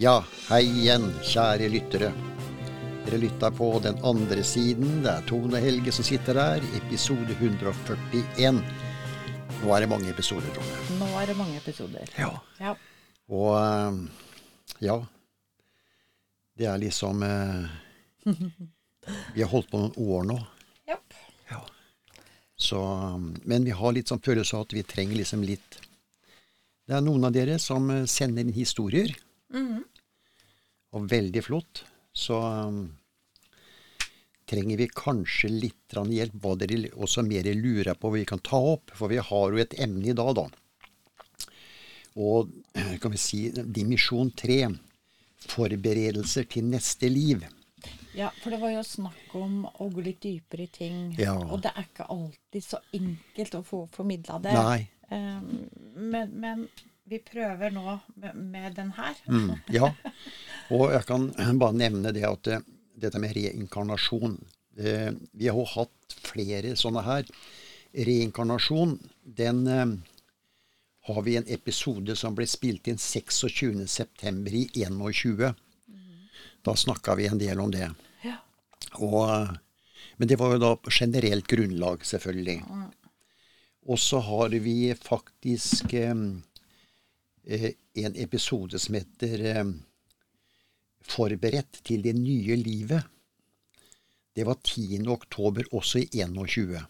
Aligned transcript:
Ja, 0.00 0.22
hei 0.48 0.62
igjen, 0.64 1.02
kjære 1.28 1.66
lyttere. 1.68 2.08
Dere 3.04 3.18
lytta 3.20 3.50
på 3.52 3.66
Den 3.84 3.98
andre 4.00 4.40
siden. 4.48 5.02
Det 5.04 5.10
er 5.12 5.26
Tone 5.28 5.60
Helge 5.60 5.92
som 5.92 6.06
sitter 6.08 6.38
der. 6.40 6.64
Episode 6.78 7.36
141. 7.36 8.62
Nå 9.60 9.74
er 9.76 9.84
det 9.84 9.90
mange 9.92 10.08
episoder, 10.08 10.48
Tone. 10.56 10.80
Nå 11.02 11.10
er 11.20 11.28
det 11.28 11.36
mange 11.36 11.60
episoder. 11.60 12.08
Ja. 12.16 12.30
Ja. 12.56 12.72
Og 13.28 13.52
eh, 13.60 14.00
ja. 14.88 14.96
Det 16.56 16.72
er 16.72 16.80
liksom 16.80 17.20
eh, 17.28 17.68
Vi 19.36 19.44
har 19.44 19.52
holdt 19.52 19.68
på 19.68 19.84
noen 19.84 19.96
år 20.00 20.28
nå. 20.32 20.42
Yep. 20.88 21.22
Ja. 21.52 21.64
Så, 22.56 22.86
men 23.44 23.68
vi 23.68 23.76
har 23.76 23.92
litt 23.92 24.08
sånn 24.08 24.24
følelse 24.24 24.56
av 24.56 24.70
at 24.70 24.78
vi 24.80 24.90
trenger 24.96 25.20
liksom 25.20 25.44
litt 25.44 25.82
Det 26.88 26.96
er 26.96 27.04
noen 27.04 27.28
av 27.28 27.36
dere 27.36 27.60
som 27.60 27.92
eh, 27.92 28.06
sender 28.08 28.48
inn 28.48 28.56
historier. 28.56 29.12
Mhm. 29.54 29.84
Og 30.90 31.06
veldig 31.10 31.42
flott. 31.46 31.84
Så 32.12 32.34
um, 32.34 32.80
trenger 34.50 34.80
vi 34.80 34.88
kanskje 34.94 35.50
litt 35.52 35.94
hjelp, 35.94 36.34
hva 36.42 36.56
dere 36.58 36.90
også 36.98 37.22
mer 37.26 37.46
lurer 37.54 37.94
på 37.94 38.10
hva 38.10 38.18
vi 38.18 38.26
kan 38.26 38.42
ta 38.42 38.58
opp. 38.58 38.90
For 38.98 39.10
vi 39.12 39.20
har 39.22 39.54
jo 39.54 39.62
et 39.62 39.76
emne 39.78 40.10
i 40.10 40.16
dag, 40.16 40.34
da. 40.38 40.48
Og 42.18 42.50
kan 43.02 43.14
vi 43.14 43.20
si 43.20 43.44
dimensjon 43.54 44.32
tre. 44.34 44.64
Forberedelser 45.40 46.44
til 46.52 46.66
neste 46.68 47.08
liv. 47.08 47.46
ja, 48.12 48.28
for 48.42 48.52
det 48.52 48.58
var 48.60 48.74
jo 48.74 48.82
snakk 48.84 49.34
om 49.38 49.62
å 49.64 49.86
gå 49.88 50.02
litt 50.04 50.20
dypere 50.20 50.66
i 50.66 50.72
ting. 50.74 50.98
Ja. 51.18 51.38
Og 51.38 51.62
det 51.64 51.72
er 51.72 51.86
ikke 51.86 52.10
alltid 52.12 52.66
så 52.66 52.82
enkelt 52.92 53.54
å 53.56 53.62
få 53.64 53.86
formidla 53.94 54.38
det. 54.44 54.52
Nei. 54.52 54.82
Um, 55.10 55.64
men, 55.96 56.34
men 56.42 56.66
vi 57.10 57.18
prøver 57.26 57.72
nå 57.74 57.96
med, 58.14 58.36
med 58.36 58.76
den 58.78 58.92
her. 58.96 59.18
Mm, 59.26 59.56
ja. 59.74 59.90
Og 60.70 60.92
jeg 60.94 61.06
kan 61.08 61.30
bare 61.58 61.76
nevne 61.76 62.12
det 62.14 62.22
at 62.28 62.50
eh, 62.50 62.62
dette 63.00 63.18
med 63.22 63.34
reinkarnasjon 63.34 64.36
eh, 64.78 65.10
Vi 65.32 65.48
har 65.48 65.58
jo 65.58 65.66
hatt 65.72 66.16
flere 66.20 66.76
sånne 66.78 67.02
her. 67.06 67.26
Reinkarnasjon, 68.06 68.98
den 69.24 69.64
eh, 69.66 69.96
har 71.10 71.22
vi 71.26 71.34
en 71.40 71.48
episode 71.50 72.14
som 72.18 72.36
ble 72.38 72.46
spilt 72.46 72.86
inn 72.90 73.00
26.9. 73.00 74.62
i 74.78 74.86
21. 74.86 75.50
Da 76.62 76.76
snakka 76.76 77.16
vi 77.16 77.26
en 77.26 77.40
del 77.40 77.60
om 77.60 77.72
det. 77.72 77.88
Ja. 78.22 78.36
Og, 79.00 79.24
eh, 79.34 79.50
men 80.20 80.28
det 80.28 80.38
var 80.38 80.54
jo 80.54 80.62
da 80.62 80.74
generelt 80.92 81.48
grunnlag, 81.48 82.04
selvfølgelig. 82.06 82.60
Og 83.88 83.98
så 83.98 84.20
har 84.20 84.54
vi 84.62 84.94
faktisk 84.94 85.94
eh, 85.96 86.14
en 87.50 88.16
episode 88.16 88.78
som 88.78 88.94
heter 88.94 89.44
eh, 89.52 89.64
'Forberedt 91.00 91.80
til 91.84 92.02
det 92.02 92.14
nye 92.14 92.56
livet'. 92.56 93.08
Det 94.36 94.46
var 94.46 94.58
10. 94.62 95.08
oktober, 95.08 95.64
også 95.72 95.98
i 95.98 96.08
21. 96.22 96.84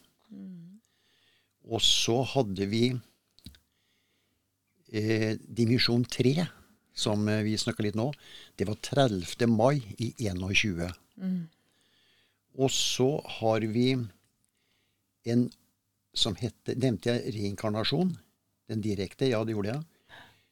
Og 1.70 1.80
så 1.82 2.22
hadde 2.22 2.66
vi 2.66 2.90
eh, 4.92 5.38
divisjon 5.38 6.04
3, 6.04 6.46
som 6.92 7.28
eh, 7.28 7.42
vi 7.46 7.56
snakka 7.56 7.82
litt 7.86 7.96
nå. 7.96 8.10
Det 8.56 8.66
var 8.68 8.76
30. 8.82 9.46
mai 9.48 9.80
i 9.98 10.12
21. 10.18 10.90
Og 12.58 12.70
så 12.70 13.22
har 13.38 13.60
vi 13.60 13.94
en 15.24 15.46
som 16.12 16.34
heter 16.34 16.74
Nevnte 16.74 17.14
jeg 17.14 17.34
reinkarnasjon? 17.36 18.16
Den 18.68 18.82
direkte? 18.82 19.30
Ja, 19.30 19.44
det 19.44 19.54
gjorde 19.54 19.76
jeg. 19.76 19.89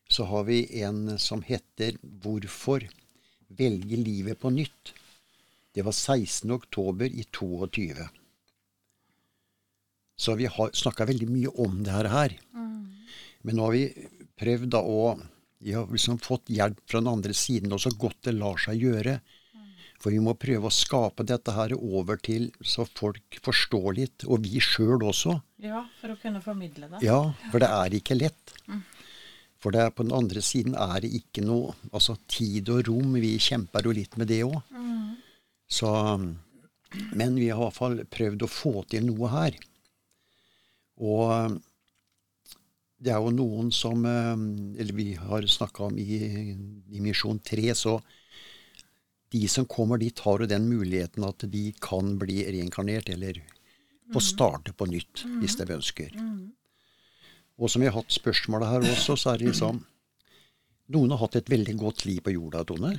Så 0.08 0.24
har 0.24 0.44
vi 0.44 0.82
en 0.82 1.18
som 1.18 1.42
heter 1.42 1.98
'Hvorfor 2.00 2.88
velge 3.48 3.96
livet 3.96 4.40
på 4.40 4.50
nytt'? 4.50 4.92
Det 5.74 5.82
var 5.82 5.92
16. 5.92 6.50
oktober 6.50 7.06
i 7.06 7.24
22. 7.24 8.08
Så 10.16 10.34
vi 10.34 10.46
har 10.46 10.70
snakka 10.72 11.04
veldig 11.04 11.28
mye 11.30 11.48
om 11.48 11.82
det 11.84 11.92
her. 11.92 12.38
Mm. 12.54 12.88
Men 13.42 13.56
nå 13.56 13.62
har 13.68 13.72
vi 13.72 14.08
prøvd 14.36 14.70
da 14.74 14.82
å 14.82 15.20
Vi 15.60 15.72
har 15.72 15.88
liksom 15.90 16.20
fått 16.22 16.52
hjelp 16.54 16.78
fra 16.86 17.00
den 17.00 17.08
andre 17.10 17.34
siden 17.34 17.72
og 17.74 17.80
så 17.82 17.90
godt 17.90 18.20
det 18.22 18.36
lar 18.36 18.60
seg 18.62 18.78
gjøre. 18.78 19.16
For 19.98 20.14
vi 20.14 20.20
må 20.22 20.36
prøve 20.38 20.70
å 20.70 20.74
skape 20.74 21.24
dette 21.26 21.50
her 21.50 21.74
over 21.74 22.20
til 22.22 22.52
så 22.62 22.86
folk 22.86 23.40
forstår 23.42 23.96
litt, 23.96 24.26
og 24.30 24.46
vi 24.46 24.62
sjøl 24.62 25.02
også. 25.02 25.34
ja, 25.58 25.82
for 25.98 26.14
å 26.14 26.16
kunne 26.22 26.40
formidle 26.44 26.86
det. 26.92 27.02
Ja, 27.02 27.34
for 27.50 27.58
det 27.58 27.70
er 27.74 27.96
ikke 27.98 28.14
lett. 28.14 28.54
For 29.58 29.74
det 29.74 29.80
er, 29.82 29.94
på 29.94 30.06
den 30.06 30.14
andre 30.14 30.42
siden 30.44 30.76
er 30.78 31.00
det 31.02 31.10
ikke 31.18 31.42
noe 31.42 31.72
Altså 31.90 32.14
tid 32.30 32.68
og 32.70 32.84
rom. 32.86 33.16
Vi 33.18 33.32
kjemper 33.42 33.88
jo 33.88 33.94
litt 33.96 34.14
med 34.20 34.30
det 34.30 34.44
òg. 34.46 34.60
Så 35.68 35.88
Men 37.12 37.34
vi 37.36 37.50
har 37.50 37.58
i 37.58 37.64
hvert 37.64 37.76
fall 37.76 37.98
prøvd 38.08 38.44
å 38.46 38.52
få 38.52 38.74
til 38.88 39.08
noe 39.08 39.32
her. 39.32 39.58
Og 40.98 41.58
det 42.98 43.12
er 43.14 43.20
jo 43.22 43.34
noen 43.34 43.68
som 43.74 44.06
eh, 44.08 44.80
Eller 44.80 44.94
vi 44.96 45.12
har 45.14 45.46
snakka 45.46 45.90
om 45.90 45.98
i, 45.98 46.16
i 46.90 47.02
Misjon 47.04 47.38
3, 47.38 47.68
så 47.78 47.98
de 49.28 49.42
som 49.52 49.66
kommer 49.68 50.00
dit, 50.00 50.18
har 50.24 50.40
jo 50.40 50.48
den 50.48 50.64
muligheten 50.70 51.26
at 51.28 51.44
de 51.52 51.66
kan 51.84 52.14
bli 52.18 52.40
reinkarnert 52.48 53.10
eller 53.12 53.42
få 54.14 54.22
starte 54.24 54.72
på 54.72 54.86
nytt 54.88 55.26
hvis 55.42 55.58
de 55.60 55.66
ønsker. 55.74 56.14
Og 57.58 57.70
som 57.70 57.82
vi 57.82 57.88
har 57.90 57.96
hatt 57.98 58.14
spørsmålet 58.14 58.70
her 58.70 58.86
også, 58.92 59.16
så 59.18 59.32
er 59.32 59.40
det 59.40 59.52
liksom 59.52 59.82
Noen 60.94 61.12
har 61.12 61.20
hatt 61.20 61.36
et 61.36 61.50
veldig 61.52 61.74
godt 61.76 62.06
liv 62.08 62.22
på 62.24 62.32
jorda, 62.32 62.62
Tone. 62.64 62.94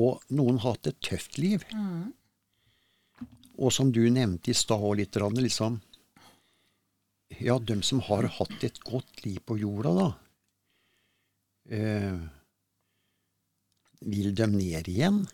Og 0.00 0.22
noen 0.32 0.60
har 0.62 0.76
hatt 0.76 0.88
et 0.88 1.00
tøft 1.04 1.36
liv. 1.36 1.66
Og 3.60 3.72
som 3.74 3.90
du 3.92 4.00
nevnte 4.08 4.52
i 4.52 4.56
stad 4.56 4.80
òg 4.80 5.02
litt, 5.02 5.16
liksom 5.16 5.80
Ja, 7.38 7.58
dem 7.58 7.82
som 7.82 8.00
har 8.00 8.24
hatt 8.38 8.64
et 8.64 8.80
godt 8.80 9.24
liv 9.24 9.40
på 9.44 9.58
jorda, 9.58 9.92
da 9.94 10.08
eh, 11.76 12.18
Vil 14.00 14.34
de 14.34 14.46
ned 14.46 14.88
igjen? 14.88 15.26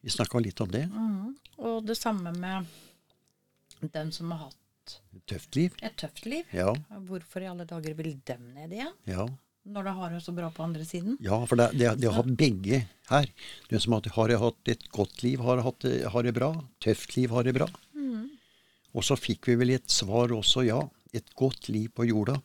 Vi 0.00 0.10
snakka 0.10 0.38
litt 0.42 0.60
om 0.60 0.70
det. 0.70 0.86
Mm. 0.90 1.36
Og 1.58 1.84
det 1.86 1.96
samme 1.98 2.32
med 2.32 2.66
den 3.94 4.12
som 4.12 4.30
har 4.34 4.48
hatt 4.48 4.67
Tøft 5.28 5.56
liv. 5.58 5.74
et 5.82 5.96
tøft 6.00 6.26
liv. 6.26 6.48
Ja. 6.52 6.72
Hvorfor 7.08 7.44
i 7.44 7.50
alle 7.50 7.66
dager 7.68 7.94
vil 7.98 8.16
dem 8.26 8.48
ned 8.54 8.72
igjen? 8.72 8.96
ja. 9.10 9.28
Når 9.68 9.84
det 9.84 9.92
har 9.98 10.12
det 10.14 10.18
så 10.24 10.32
bra 10.32 10.46
på 10.48 10.62
andre 10.64 10.84
siden? 10.88 11.18
Ja, 11.20 11.36
for 11.44 11.60
det, 11.60 11.66
det, 11.76 11.90
det 12.00 12.08
har 12.14 12.24
begge 12.40 12.78
her. 13.10 13.26
Den 13.68 13.82
som 13.84 13.92
har, 13.92 14.06
har 14.14 14.32
hatt 14.40 14.70
et 14.72 14.86
godt 14.94 15.20
liv, 15.20 15.42
har, 15.44 15.60
hatt, 15.60 15.84
har 15.84 16.24
det 16.24 16.32
bra. 16.38 16.48
Tøft 16.80 17.18
liv 17.18 17.34
har 17.36 17.44
det 17.44 17.52
bra. 17.58 17.66
Og 18.96 19.04
så 19.04 19.16
fikk 19.18 19.50
vi 19.50 19.58
vel 19.60 19.74
et 19.74 19.90
svar 19.92 20.32
også, 20.32 20.64
ja. 20.64 20.78
Et 21.12 21.28
godt 21.36 21.68
liv 21.68 21.90
på 21.92 22.06
jorda. 22.08 22.38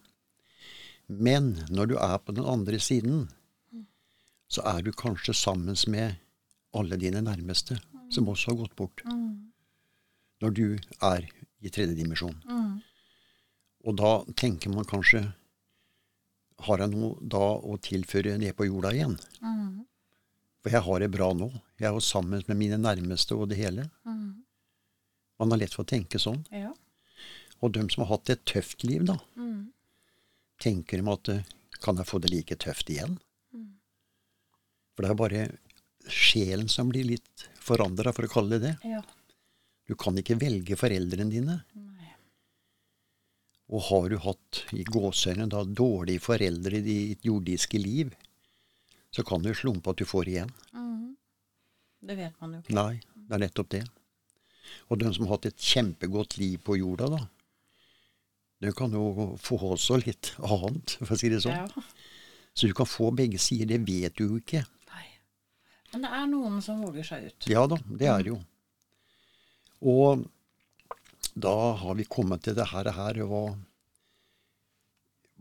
Men 1.08 1.54
når 1.72 1.94
du 1.94 1.96
er 1.96 2.18
på 2.20 2.36
den 2.36 2.44
andre 2.48 2.80
siden, 2.84 3.30
så 4.52 4.66
er 4.70 4.84
du 4.84 4.92
kanskje 4.92 5.36
sammen 5.38 5.78
med 5.88 6.20
alle 6.76 7.00
dine 7.00 7.24
nærmeste, 7.24 7.80
som 8.12 8.28
også 8.30 8.52
har 8.52 8.60
gått 8.66 8.76
bort. 8.76 9.04
Når 10.44 10.56
du 10.60 10.68
er 11.00 11.28
i 11.64 11.72
tredje 11.72 11.96
dimensjon. 11.98 12.36
Og 13.84 13.96
da 14.00 14.12
tenker 14.40 14.72
man 14.72 14.86
kanskje 14.88 15.24
Har 16.64 16.80
jeg 16.80 16.94
noe 16.94 17.18
da 17.20 17.42
å 17.60 17.74
tilføre 17.84 18.38
ned 18.40 18.54
på 18.56 18.68
jorda 18.70 18.92
igjen? 18.96 19.18
For 20.64 20.72
jeg 20.72 20.84
har 20.86 21.00
det 21.04 21.10
bra 21.12 21.32
nå. 21.36 21.50
Jeg 21.82 21.90
er 21.90 21.96
jo 21.98 22.04
sammen 22.06 22.44
med 22.48 22.56
mine 22.60 22.78
nærmeste 22.80 23.36
og 23.36 23.50
det 23.52 23.58
hele. 23.60 23.90
Man 25.42 25.52
har 25.52 25.60
lett 25.60 25.74
for 25.76 25.84
å 25.84 25.90
tenke 25.90 26.22
sånn. 26.22 26.46
Ja. 26.54 26.72
Og 27.60 27.74
de 27.76 27.84
som 27.92 28.06
har 28.06 28.14
hatt 28.14 28.30
et 28.32 28.46
tøft 28.48 28.86
liv, 28.88 29.04
da, 29.10 29.18
tenker 30.64 31.02
de 31.02 31.12
at 31.12 31.30
eh, 31.34 31.44
kan 31.84 32.00
jeg 32.00 32.08
få 32.08 32.20
det 32.24 32.32
like 32.32 32.56
tøft 32.56 32.90
igjen? 32.94 33.18
For 34.94 35.04
det 35.04 35.12
er 35.12 35.20
bare 35.20 35.44
sjelen 36.08 36.70
som 36.70 36.88
blir 36.94 37.08
litt 37.10 37.48
forandra, 37.60 38.14
for 38.16 38.28
å 38.28 38.32
kalle 38.32 38.60
det 38.60 38.70
det. 38.70 38.76
ja. 38.94 39.02
Du 39.88 39.96
kan 40.00 40.18
ikke 40.20 40.40
velge 40.40 40.78
foreldrene 40.80 41.32
dine. 41.32 41.58
Nei. 41.76 42.12
Og 43.74 43.88
har 43.90 44.10
du 44.12 44.18
hatt 44.24 44.62
i 44.76 44.84
gåseøynene 44.88 45.50
da 45.52 45.64
dårlige 45.66 46.24
foreldre 46.24 46.80
i 46.80 46.86
ditt 46.86 47.26
jordiske 47.28 47.80
liv, 47.82 48.14
så 49.14 49.26
kan 49.28 49.44
du 49.44 49.52
slumpe 49.56 49.92
at 49.92 50.00
du 50.02 50.08
får 50.10 50.32
igjen. 50.32 50.54
Det 52.04 52.16
vet 52.20 52.40
man 52.42 52.56
jo 52.56 52.64
ikke. 52.64 52.76
Nei, 52.76 53.00
det 53.16 53.38
er 53.38 53.44
nettopp 53.46 53.70
det. 53.72 53.84
Og 54.92 55.00
de 55.00 55.12
som 55.16 55.28
har 55.28 55.38
hatt 55.38 55.48
et 55.48 55.70
kjempegodt 55.72 56.38
liv 56.40 56.60
på 56.66 56.76
jorda, 56.80 57.08
da, 57.14 57.22
de 58.64 58.72
kan 58.76 58.94
jo 58.96 59.34
få 59.44 59.60
også 59.74 60.00
litt 60.04 60.34
annet, 60.40 60.98
for 61.02 61.16
å 61.16 61.20
si 61.20 61.32
det 61.32 61.42
sånn. 61.44 61.56
Ja. 61.56 61.84
Så 62.54 62.70
du 62.70 62.76
kan 62.78 62.88
få 62.88 63.10
begge 63.16 63.40
sider. 63.42 63.68
Det 63.72 63.80
vet 63.88 64.16
du 64.20 64.26
jo 64.26 64.40
ikke. 64.40 64.62
Nei. 64.92 65.08
Men 65.94 66.06
det 66.06 66.12
er 66.20 66.28
noen 66.32 66.60
som 66.64 66.84
våger 66.84 67.08
seg 67.08 67.30
ut. 67.30 67.48
Ja 67.52 67.66
da, 67.68 67.80
det 67.88 68.08
er 68.12 68.24
det 68.24 68.32
jo. 68.34 68.40
Og 69.84 70.24
da 71.36 71.54
har 71.82 71.96
vi 71.98 72.06
kommet 72.06 72.44
til 72.46 72.56
det 72.56 72.70
her, 72.72 72.90
her 72.94 73.22
og 73.26 73.32
hva, 73.32 73.44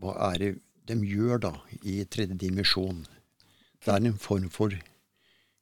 hva 0.01 0.15
er 0.33 0.39
det 0.41 0.53
de 0.89 0.97
gjør 1.07 1.39
da 1.45 1.51
i 1.87 2.01
tredje 2.11 2.35
dimensjon. 2.35 3.05
Det 3.83 3.93
er 3.93 4.03
en 4.09 4.19
form 4.19 4.49
for 4.51 4.73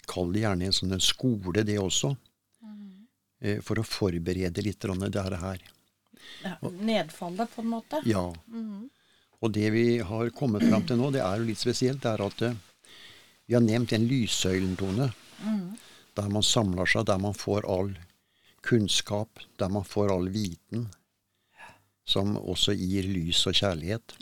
Kall 0.09 0.31
det 0.33 0.41
gjerne 0.41 0.65
en 0.65 0.73
sånn 0.75 0.95
en 0.95 1.03
skole, 1.03 1.61
det 1.63 1.77
også. 1.79 2.15
eh, 3.39 3.59
For 3.61 3.79
å 3.79 3.85
forberede 3.85 4.63
litt 4.65 4.81
det 4.81 5.39
her. 5.39 5.61
Ja, 6.43 6.57
nedfallet, 6.61 7.49
på 7.53 7.61
en 7.61 7.69
måte. 7.69 8.01
Ja. 8.05 8.25
Og 9.41 9.51
det 9.53 9.69
vi 9.71 9.99
har 9.99 10.29
kommet 10.29 10.65
fram 10.67 10.83
til 10.85 10.97
nå, 10.97 11.11
det 11.13 11.21
er 11.21 11.37
jo 11.37 11.47
litt 11.47 11.61
spesielt. 11.61 12.01
Det 12.01 12.11
er 12.11 12.25
at 12.25 12.41
eh, 12.41 12.57
vi 13.45 13.53
har 13.53 13.61
nevnt 13.61 13.93
den 13.93 14.07
lyssøylen, 14.09 14.75
Tone. 14.75 15.11
Der 16.17 16.29
man 16.29 16.43
samler 16.43 16.89
seg, 16.89 17.05
der 17.05 17.21
man 17.21 17.37
får 17.37 17.65
all 17.69 17.93
kunnskap, 18.61 19.39
der 19.59 19.69
man 19.69 19.85
får 19.85 20.13
all 20.13 20.29
viten. 20.33 20.89
Som 22.05 22.35
også 22.37 22.73
gir 22.75 23.07
lys 23.07 23.45
og 23.47 23.55
kjærlighet. 23.55 24.15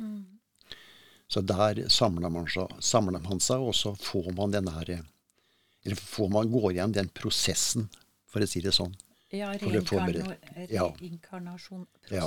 Så 1.30 1.42
der 1.46 1.84
samler 1.94 2.32
man, 2.34 2.48
seg, 2.50 2.72
samler 2.82 3.22
man 3.22 3.42
seg, 3.44 3.62
og 3.62 3.76
så 3.78 3.94
får 3.96 4.32
man 4.38 4.54
den 4.54 4.68
her 4.74 4.96
Eller 5.86 5.96
får 5.96 6.30
man 6.34 6.50
går 6.52 6.72
igjen 6.72 6.96
den 6.96 7.10
prosessen, 7.10 7.88
for 8.28 8.44
å 8.44 8.48
si 8.50 8.62
det 8.62 8.74
sånn. 8.76 8.96
Ja, 9.32 9.52
å 9.54 9.70
Ja. 12.10 12.26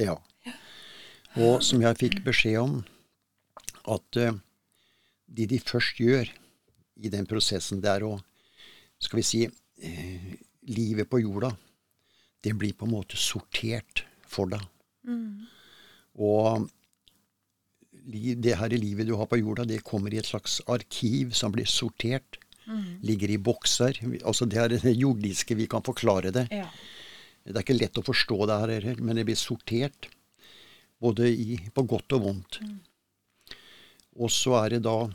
Ja. 0.00 0.16
Og 1.36 1.62
som 1.64 1.84
jeg 1.84 2.00
fikk 2.00 2.22
beskjed 2.24 2.58
om, 2.60 2.80
at 3.92 4.18
uh, 4.20 4.32
det 5.28 5.48
de 5.52 5.60
først 5.60 6.00
gjør 6.00 6.32
i 7.02 7.12
den 7.12 7.28
prosessen, 7.28 7.80
det 7.84 7.90
er 7.98 8.06
å 8.08 8.18
Skal 9.02 9.18
vi 9.18 9.22
si 9.26 9.38
eh, 9.42 10.26
Livet 10.70 11.10
på 11.10 11.18
jorda, 11.22 11.50
det 12.42 12.54
blir 12.58 12.74
på 12.78 12.86
en 12.86 12.94
måte 12.94 13.18
sortert 13.18 14.04
for 14.30 14.50
deg. 14.52 14.62
Og 16.22 16.68
det 17.92 18.56
her 18.58 18.74
livet 18.74 19.06
du 19.06 19.14
har 19.18 19.28
på 19.30 19.38
jorda, 19.38 19.64
det 19.68 19.82
kommer 19.86 20.14
i 20.14 20.20
et 20.20 20.28
slags 20.28 20.60
arkiv 20.70 21.32
som 21.38 21.54
blir 21.54 21.68
sortert. 21.70 22.38
Ligger 23.02 23.30
i 23.30 23.38
bokser. 23.38 23.98
Altså 24.24 24.46
det 24.46 24.58
er 24.58 24.74
det 24.74 24.94
jordiske 24.94 25.56
vi 25.58 25.66
kan 25.70 25.82
forklare 25.82 26.30
det. 26.34 26.46
Ja. 26.54 26.68
Det 27.42 27.56
er 27.56 27.64
ikke 27.64 27.78
lett 27.78 27.98
å 27.98 28.06
forstå 28.06 28.46
det 28.46 28.58
her 28.62 29.00
men 29.02 29.18
det 29.18 29.26
blir 29.26 29.38
sortert. 29.38 30.08
Både 31.02 31.26
i, 31.26 31.58
på 31.74 31.82
godt 31.90 32.14
og 32.14 32.22
vondt. 32.28 32.60
Og 34.14 34.30
så 34.30 34.54
er 34.60 34.76
det 34.76 34.84
da 34.86 35.10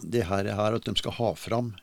det 0.00 0.24
her, 0.28 0.46
her 0.54 0.76
at 0.78 0.86
de 0.86 0.94
skal 0.96 1.16
ha 1.18 1.34
fram 1.34 1.74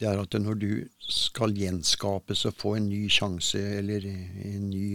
Det 0.00 0.08
er 0.10 0.18
at 0.18 0.34
når 0.42 0.56
du 0.58 0.70
skal 0.98 1.54
gjenskapes 1.54 2.44
og 2.48 2.56
få 2.58 2.76
en 2.78 2.88
ny 2.90 3.04
sjanse 3.12 3.60
eller 3.78 4.06
en 4.08 4.70
ny 4.70 4.88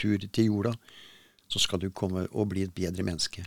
tur 0.00 0.22
til 0.24 0.48
jorda, 0.48 0.72
så 1.50 1.60
skal 1.60 1.82
du 1.82 1.90
komme 1.92 2.24
og 2.32 2.48
bli 2.54 2.64
et 2.64 2.72
bedre 2.74 3.04
menneske. 3.06 3.44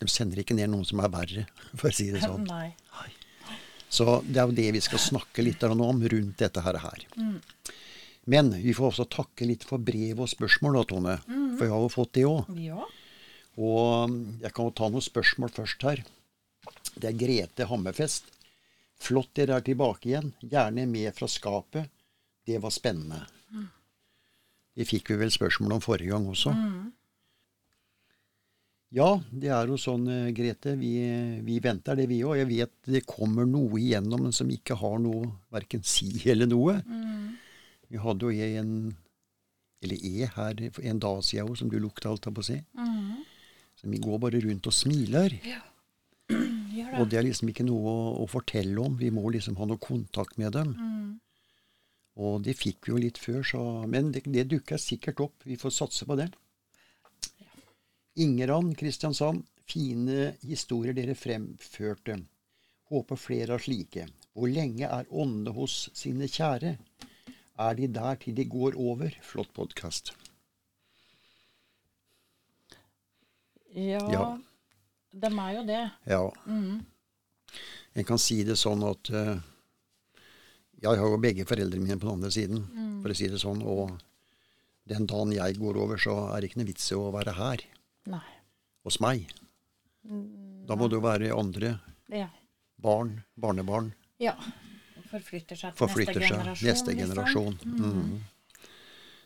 De 0.00 0.10
sender 0.10 0.42
ikke 0.42 0.56
ned 0.58 0.72
noen 0.72 0.86
som 0.86 1.00
er 1.04 1.12
verre, 1.12 1.46
for 1.78 1.90
å 1.90 1.94
si 1.94 2.10
det 2.14 2.24
sånn. 2.24 2.48
Nei. 2.50 2.72
Så 3.94 4.18
det 4.26 4.40
er 4.42 4.50
jo 4.50 4.56
det 4.56 4.70
vi 4.74 4.82
skal 4.82 4.98
snakke 4.98 5.44
litt 5.46 5.62
om 5.68 6.02
rundt 6.02 6.40
dette 6.40 6.64
her. 6.64 7.06
Mm. 7.14 7.38
Men 8.26 8.50
vi 8.58 8.74
får 8.74 8.90
også 8.90 9.06
takke 9.12 9.46
litt 9.46 9.66
for 9.68 9.78
brev 9.78 10.24
og 10.24 10.30
spørsmål, 10.32 10.80
da, 10.80 10.84
Tone. 10.90 11.16
For 11.54 11.66
jeg 11.66 11.74
har 11.74 11.84
jo 11.84 11.92
fått 11.92 12.14
det 12.16 12.24
òg. 12.26 12.50
Ja. 12.58 12.88
Og 13.60 14.16
jeg 14.42 14.50
kan 14.56 14.66
jo 14.66 14.74
ta 14.74 14.88
noen 14.90 15.04
spørsmål 15.04 15.52
først 15.54 15.86
her. 15.86 16.02
Det 16.96 17.10
er 17.10 17.18
Grete 17.20 17.68
Hammerfest. 17.70 18.33
Flott 19.04 19.34
dere 19.36 19.58
er 19.58 19.64
tilbake 19.66 20.08
igjen. 20.08 20.32
Gjerne 20.40 20.86
med 20.88 21.12
fra 21.16 21.28
skapet. 21.28 21.90
Det 22.44 22.60
var 22.60 22.72
spennende. 22.72 23.24
Det 24.74 24.86
fikk 24.88 25.12
vi 25.12 25.20
vel 25.20 25.32
spørsmål 25.32 25.76
om 25.76 25.82
forrige 25.84 26.12
gang 26.14 26.26
også. 26.32 26.52
Ja, 28.94 29.08
det 29.30 29.50
er 29.50 29.66
jo 29.70 29.76
sånn, 29.80 30.06
eh, 30.10 30.30
Grete. 30.34 30.76
Vi, 30.78 30.92
vi 31.42 31.58
venter 31.62 31.98
det, 31.98 32.06
vi 32.10 32.20
òg. 32.22 32.36
Jeg 32.38 32.50
vet 32.50 32.90
det 32.94 33.02
kommer 33.10 33.46
noe 33.48 33.80
igjennom 33.80 34.22
men 34.22 34.34
som 34.34 34.50
ikke 34.50 34.76
har 34.78 35.00
noe 35.02 35.32
verken 35.54 35.82
si 35.82 36.12
eller 36.32 36.50
noe. 36.50 36.78
Vi 37.90 38.00
hadde 38.00 38.30
jo 38.30 38.50
en 38.60 38.70
eller 39.84 40.00
er 40.00 40.30
her 40.32 40.60
en 40.80 41.00
dag 41.02 41.18
siden 41.26 41.50
òg, 41.50 41.58
som 41.60 41.68
du 41.68 41.76
lukta, 41.76 42.08
holdt 42.08 42.24
jeg 42.30 42.36
på 42.38 42.40
å 42.44 42.46
si. 42.46 42.58
Så 43.76 43.90
vi 43.90 43.98
går 44.00 44.20
bare 44.22 44.40
rundt 44.46 44.70
og 44.70 44.72
smiler. 44.72 45.34
Gjør 46.94 47.02
Og 47.02 47.10
det 47.10 47.18
er 47.18 47.26
liksom 47.26 47.50
ikke 47.50 47.66
noe 47.66 47.90
å, 47.90 48.08
å 48.22 48.26
fortelle 48.30 48.78
om. 48.80 48.96
Vi 49.00 49.10
må 49.14 49.26
liksom 49.34 49.58
ha 49.58 49.66
noe 49.66 49.82
kontakt 49.82 50.38
med 50.38 50.54
dem. 50.54 50.74
Og 52.22 52.44
det 52.46 52.54
fikk 52.54 52.86
vi 52.86 52.92
jo 52.92 53.00
litt 53.02 53.18
før, 53.18 53.42
så 53.42 53.60
Men 53.90 54.12
det, 54.14 54.22
det 54.30 54.46
dukker 54.50 54.78
sikkert 54.78 55.20
opp. 55.24 55.42
Vi 55.44 55.58
får 55.58 55.74
satse 55.74 56.06
på 56.06 56.16
det. 56.20 56.30
Ingeran 58.22 58.74
Kristiansand. 58.78 59.42
Fine 59.64 60.34
historier 60.44 60.94
dere 60.94 61.16
fremførte. 61.16 62.18
Håper 62.92 63.18
flere 63.18 63.56
har 63.56 63.64
slike. 63.64 64.06
Hvor 64.36 64.50
lenge 64.52 64.86
er 64.86 65.08
åndene 65.10 65.54
hos 65.56 65.88
sine 65.96 66.28
kjære? 66.28 66.76
Er 67.64 67.76
de 67.78 67.88
der 67.88 68.18
til 68.20 68.36
de 68.36 68.44
går 68.50 68.76
over? 68.76 69.14
Flott 69.24 69.50
podkast. 69.56 70.12
Ja. 73.74 74.02
Ja. 74.12 74.26
De 75.14 75.30
er 75.30 75.52
jo 75.54 75.62
det. 75.68 75.82
Ja. 76.10 76.22
En 77.94 78.04
kan 78.08 78.18
si 78.18 78.40
det 78.46 78.56
sånn 78.58 78.82
at 78.88 79.10
uh, 79.14 79.36
Jeg 80.82 80.98
har 80.98 81.06
jo 81.06 81.20
begge 81.22 81.46
foreldrene 81.46 81.84
mine 81.86 81.98
på 82.00 82.08
den 82.08 82.16
andre 82.18 82.32
siden, 82.34 82.64
for 83.02 83.12
å 83.14 83.16
si 83.16 83.28
det 83.30 83.38
sånn. 83.40 83.62
Og 83.62 83.94
den 84.90 85.06
dagen 85.08 85.32
jeg 85.32 85.56
går 85.60 85.78
over, 85.80 85.96
så 86.02 86.16
er 86.34 86.40
det 86.42 86.50
ikke 86.50 86.60
noe 86.60 86.68
vits 86.72 86.90
i 86.92 86.98
å 86.98 87.12
være 87.14 87.32
her 87.38 87.62
Nei. 88.12 88.24
hos 88.84 88.98
meg. 89.00 89.30
Da 90.68 90.76
må 90.76 90.90
det 90.90 90.98
jo 90.98 91.04
være 91.06 91.30
andre 91.32 91.78
Ja. 92.12 92.26
barn, 92.76 93.22
barnebarn, 93.40 93.94
ja. 94.20 94.34
Forflytter 95.08 95.56
seg 95.56 95.72
til 95.72 95.78
forflytter 95.86 96.18
neste 96.20 96.26
seg. 96.26 96.34
generasjon. 96.34 96.68
Neste 96.68 96.90
liksom. 96.90 97.02
generasjon. 97.06 97.58
Mhm. 97.64 98.20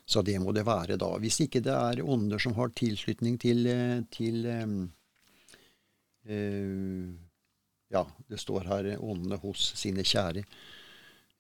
Så 0.09 0.23
det 0.25 0.39
må 0.41 0.53
det 0.55 0.65
være 0.65 0.97
da. 1.01 1.09
Hvis 1.21 1.41
ikke 1.45 1.61
det 1.65 1.75
er 1.75 2.03
ånder 2.05 2.39
som 2.41 2.55
har 2.55 2.69
tilslutning 2.77 3.39
til, 3.41 3.67
eh, 3.67 4.01
til 4.11 4.47
eh, 4.47 4.67
Ja, 7.89 8.05
det 8.29 8.41
står 8.41 8.67
her 8.69 8.85
eh, 8.85 9.01
'åndene 9.01 9.39
hos 9.41 9.73
sine 9.81 10.05
kjære'. 10.05 10.45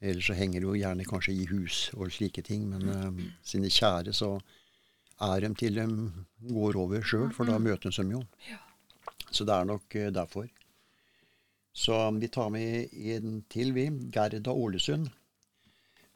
Ellers 0.00 0.28
så 0.30 0.36
henger 0.38 0.62
det 0.62 0.68
jo 0.68 0.78
gjerne 0.78 1.04
kanskje 1.04 1.34
i 1.34 1.46
hus 1.50 1.90
og 1.94 2.12
slike 2.14 2.42
ting. 2.46 2.68
Men 2.70 2.88
em, 2.88 3.18
sine 3.42 3.68
kjære, 3.68 4.14
så 4.14 4.38
er 5.20 5.40
de 5.42 5.50
til 5.58 5.74
de 5.74 5.86
går 6.54 6.78
over 6.78 7.02
sjøl, 7.02 7.32
for 7.34 7.44
da 7.50 7.58
møtes 7.58 7.98
de 7.98 8.06
jo. 8.14 8.22
Så 9.30 9.44
det 9.44 9.54
er 9.54 9.68
nok 9.68 9.96
eh, 9.98 10.12
derfor. 10.14 10.48
Så 11.74 11.98
vi 12.18 12.28
tar 12.28 12.48
med 12.50 12.94
en 13.14 13.42
til, 13.50 13.74
vi. 13.74 13.88
Gerda 14.14 14.54
Ålesund. 14.54 15.10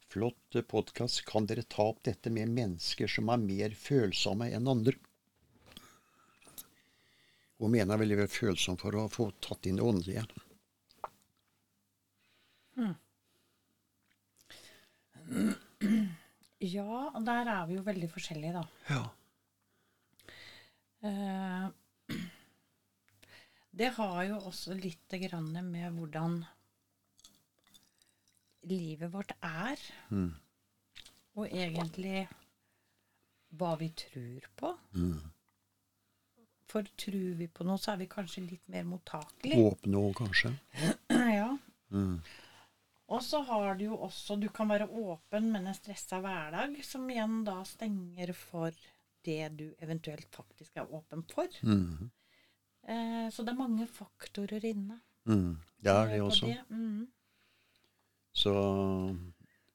Flott 0.09 0.57
podkast. 0.69 1.25
Kan 1.29 1.47
dere 1.47 1.63
ta 1.63 1.91
opp 1.91 2.03
dette 2.05 2.31
med 2.31 2.49
mennesker 2.55 3.11
som 3.11 3.29
er 3.33 3.43
mer 3.43 3.77
følsomme 3.77 4.49
enn 4.53 4.69
andre? 4.69 4.97
Hun 7.63 7.71
mener 7.71 8.01
veldig 8.01 8.17
vel 8.25 8.31
følsom 8.31 8.77
for 8.81 8.97
å 8.99 9.07
få 9.13 9.29
tatt 9.45 9.69
inn 9.71 9.79
det 9.79 9.87
åndelige. 9.87 10.25
Ja, 16.63 17.09
og 17.11 17.25
der 17.27 17.49
er 17.51 17.65
vi 17.67 17.75
jo 17.75 17.83
veldig 17.83 18.07
forskjellige, 18.13 18.53
da. 18.55 18.63
Ja. 18.95 19.03
Eh, 21.09 21.65
Det 23.83 23.89
har 23.97 24.21
jo 24.29 24.37
også 24.47 24.77
litt 24.79 25.15
grann 25.25 25.49
med 25.73 25.97
hvordan 25.97 26.37
livet 28.69 29.11
vårt 29.15 29.33
er. 29.43 29.81
Og 31.35 31.49
egentlig 31.49 32.29
hva 33.59 33.73
vi 33.81 33.89
tror 33.97 34.47
på. 34.61 34.75
For 36.73 36.87
tror 36.97 37.35
vi 37.37 37.49
på 37.53 37.67
noe, 37.69 37.81
så 37.81 37.93
er 37.93 38.01
vi 38.01 38.09
kanskje 38.11 38.47
litt 38.47 38.65
mer 38.73 38.87
mottakelige. 38.89 39.61
Åpne 39.61 40.07
òg, 40.07 40.15
kanskje. 40.23 40.55
Ja. 41.33 41.51
Og 43.13 43.21
så 43.21 43.43
har 43.45 43.75
du 43.77 43.83
jo 43.85 43.99
også 44.07 44.39
Du 44.41 44.47
kan 44.49 44.71
være 44.71 44.87
åpen, 44.89 45.51
men 45.53 45.67
en 45.69 45.77
stressa 45.77 46.23
hverdag, 46.25 46.79
som 46.87 47.05
igjen 47.13 47.43
da 47.45 47.59
stenger 47.69 48.33
for 48.37 48.73
det 49.27 49.51
du 49.59 49.67
eventuelt 49.85 50.29
faktisk 50.35 50.81
er 50.81 50.89
åpen 50.89 51.23
for. 51.31 51.53
Eh, 52.89 53.27
så 53.31 53.45
det 53.45 53.53
er 53.53 53.61
mange 53.61 53.87
faktorer 53.87 54.65
inne. 54.67 54.99
Mm. 55.29 55.59
Det 55.79 55.93
er 55.93 56.09
det 56.11 56.23
også. 56.23 56.47
det. 56.47 56.65
Mm. 56.71 57.07
Så, 58.33 58.55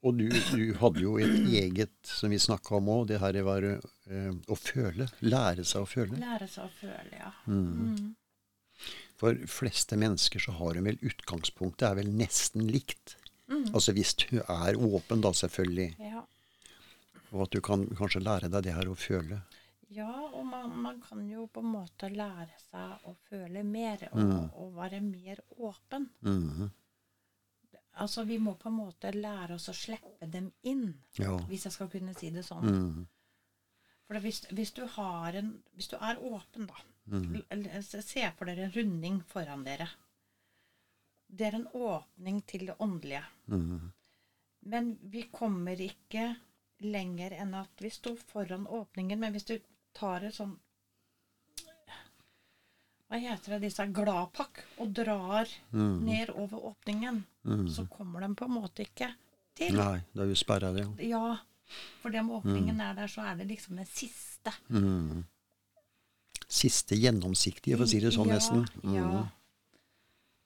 og 0.06 0.18
du, 0.20 0.28
du 0.30 0.64
hadde 0.78 1.02
jo 1.02 1.16
et 1.18 1.48
eget, 1.58 1.96
som 2.06 2.32
vi 2.34 2.40
snakka 2.40 2.78
om 2.78 2.90
òg, 2.94 3.08
det 3.10 3.20
her 3.24 3.40
var 3.48 3.66
eh, 3.66 4.32
å 4.48 4.58
føle. 4.60 5.10
Lære 5.26 5.66
seg 5.66 5.84
å 5.84 5.90
føle. 5.90 6.20
Lære 6.22 6.48
seg 6.52 6.68
å 6.68 6.74
føle, 6.78 7.18
ja. 7.18 7.32
For 9.18 9.40
fleste 9.50 9.98
mennesker 9.98 10.44
så 10.44 10.54
har 10.60 10.78
de 10.78 10.84
vel 10.86 11.00
utgangspunktet 11.02 11.88
er 11.90 11.98
vel 11.98 12.12
nesten 12.14 12.68
likt. 12.70 13.18
Altså 13.74 13.94
hvis 13.96 14.14
du 14.22 14.38
er 14.44 14.78
åpen, 14.78 15.24
da 15.24 15.34
selvfølgelig. 15.34 15.94
ja. 16.04 16.26
Og 17.36 17.42
at 17.44 17.52
du 17.52 17.60
kan 17.60 17.82
kanskje 17.98 18.22
lære 18.24 18.48
deg 18.48 18.64
det 18.64 18.74
her 18.78 18.88
å 18.88 18.96
føle. 18.96 19.42
Ja, 19.92 20.12
og 20.32 20.46
man, 20.48 20.72
man, 20.80 21.00
kan 21.04 21.26
jo 21.28 21.46
på 21.52 21.60
en 21.64 21.74
måte 21.74 22.08
lære 22.12 22.56
seg 22.70 23.08
å 23.08 23.14
føle 23.28 23.64
mer 23.68 24.06
og, 24.14 24.54
og 24.56 24.76
være 24.78 25.02
mer 25.04 25.42
åpen. 25.58 26.08
Mhm. 26.24 26.70
Altså, 27.98 28.24
vi 28.28 28.38
må 28.38 28.54
på 28.60 28.70
en 28.70 28.78
måte 28.78 29.12
lære 29.16 29.56
oss 29.56 29.70
å 29.70 29.74
slippe 29.76 30.28
dem 30.32 30.52
inn, 30.64 30.94
Ja. 31.18 31.38
hvis 31.50 31.66
jeg 31.66 31.74
skal 31.74 31.90
kunne 31.90 32.14
si 32.18 32.30
det 32.30 32.46
sånn. 32.46 32.66
Mm. 32.66 33.08
For 34.08 34.20
hvis, 34.24 34.42
hvis 34.56 34.72
du 34.74 34.86
har 34.88 35.36
en 35.36 35.64
Hvis 35.76 35.90
du 35.92 35.98
er 35.98 36.16
åpen, 36.24 36.68
da 36.68 37.82
Se 37.82 38.02
se 38.02 38.32
for 38.38 38.46
dere 38.46 38.66
en 38.66 38.72
runding 38.72 39.22
foran 39.24 39.64
dere. 39.64 39.88
Det 41.28 41.48
er 41.48 41.56
en 41.56 41.68
åpning 41.74 42.42
til 42.48 42.66
det 42.68 42.76
åndelige. 42.80 43.24
Mm. 43.48 43.92
Men 44.62 44.98
vi 45.02 45.24
kommer 45.32 45.80
ikke 45.80 46.36
lenger 46.80 47.32
enn 47.32 47.54
at 47.54 47.70
vi 47.84 47.90
står 47.90 48.18
foran 48.18 48.68
åpningen. 48.68 49.20
Men 49.20 49.32
hvis 49.34 49.46
du 49.48 49.60
tar 49.94 50.24
et 50.28 50.36
sånn 50.36 50.58
Hva 53.08 53.20
heter 53.24 53.56
det, 53.56 53.62
disse 53.70 53.86
gladpakk, 53.96 54.60
og 54.84 54.90
drar 54.96 55.48
mm. 55.72 55.94
ned 56.04 56.32
over 56.36 56.74
åpningen, 56.74 57.22
så 57.72 57.86
kommer 57.88 58.26
de 58.26 58.34
på 58.36 58.48
en 58.50 58.56
måte 58.58 58.84
ikke 58.84 59.08
til. 59.56 59.78
Nei, 59.80 60.02
det 60.12 60.26
er 60.26 60.34
jo 60.34 60.40
sperra, 60.40 60.74
det. 60.76 60.84
ja. 61.08 61.08
Ja, 61.16 61.38
for 62.02 62.16
om 62.20 62.34
åpningen 62.40 62.80
er 62.84 62.94
der, 62.98 63.08
så 63.12 63.24
er 63.28 63.40
det 63.40 63.48
liksom 63.50 63.80
den 63.80 63.88
siste. 63.88 64.54
Mm. 64.68 65.24
Siste 66.48 66.96
gjennomsiktige, 67.00 67.76
for 67.78 67.88
å 67.88 67.92
si 67.92 68.00
det 68.04 68.14
sånn, 68.16 68.32
ja, 68.32 68.38
nesten. 68.40 68.68
Ja. 68.84 69.08
Mhm. 69.08 69.34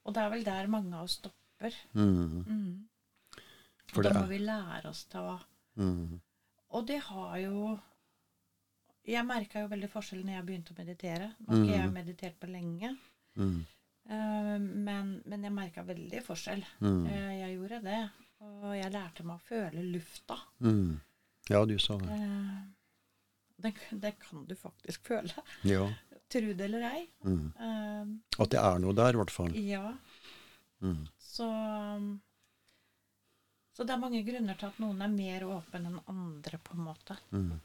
Og 0.02 0.16
det 0.16 0.22
er 0.22 0.32
vel 0.34 0.46
der 0.46 0.70
mange 0.72 0.98
av 0.98 1.06
oss 1.06 1.20
stopper. 1.20 1.76
Mhm. 1.94 2.46
Mm. 2.48 3.44
For 3.92 4.02
Og 4.02 4.08
da 4.08 4.22
må 4.22 4.28
vi 4.30 4.40
lære 4.42 4.90
oss 4.90 5.04
til 5.12 5.34
å. 5.34 5.40
Og 6.72 6.86
det 6.88 7.02
har 7.10 7.38
jo 7.42 7.80
Jeg 9.08 9.26
merka 9.26 9.62
jo 9.64 9.68
veldig 9.72 9.90
forskjell 9.90 10.22
når 10.26 10.34
jeg 10.36 10.46
begynte 10.46 10.74
å 10.74 10.78
meditere. 10.78 11.30
Nå 11.40 11.54
har 11.56 11.64
ikke 11.66 11.78
jeg 11.80 11.94
meditert 12.00 12.40
på 12.40 12.48
lenge, 12.52 12.98
Mm. 13.38 13.62
Uh, 14.12 14.58
men, 14.60 15.22
men 15.30 15.44
jeg 15.46 15.54
merka 15.54 15.84
veldig 15.88 16.20
forskjell. 16.26 16.66
Mm. 16.82 17.06
Uh, 17.06 17.32
jeg 17.38 17.54
gjorde 17.56 17.78
det. 17.86 18.00
Og 18.42 18.74
jeg 18.76 18.92
lærte 18.92 19.24
meg 19.24 19.38
å 19.38 19.46
føle 19.46 19.84
lufta. 19.94 20.36
Mm. 20.60 21.00
Ja, 21.50 21.62
du 21.70 21.78
sa 21.80 21.96
det. 22.02 22.18
Uh, 22.18 22.58
det, 23.62 23.72
det 24.04 24.12
kan 24.20 24.44
du 24.50 24.56
faktisk 24.58 25.08
føle. 25.14 25.46
Ja. 25.64 25.86
Tro 26.32 26.54
det 26.58 26.66
eller 26.66 26.86
ei. 26.90 27.06
Eh, 27.28 28.12
At 28.42 28.52
det 28.54 28.60
er 28.60 28.78
noe 28.80 28.94
der, 28.98 29.14
i 29.14 29.20
hvert 29.22 29.32
fall. 29.36 29.52
ja. 29.56 29.94
Mhm. 30.82 31.08
Så 31.20 31.48
Så 33.76 33.84
det 33.88 33.94
er 33.94 34.00
mange 34.02 34.22
grunner 34.28 34.58
til 34.60 34.68
at 34.68 34.80
noen 34.82 35.02
er 35.06 35.12
mer 35.14 35.46
åpen 35.48 35.86
enn 35.88 36.00
andre, 36.12 36.58
på 36.60 36.76
en 36.76 36.86
måte. 36.90 37.18
Mhm. 37.32 37.60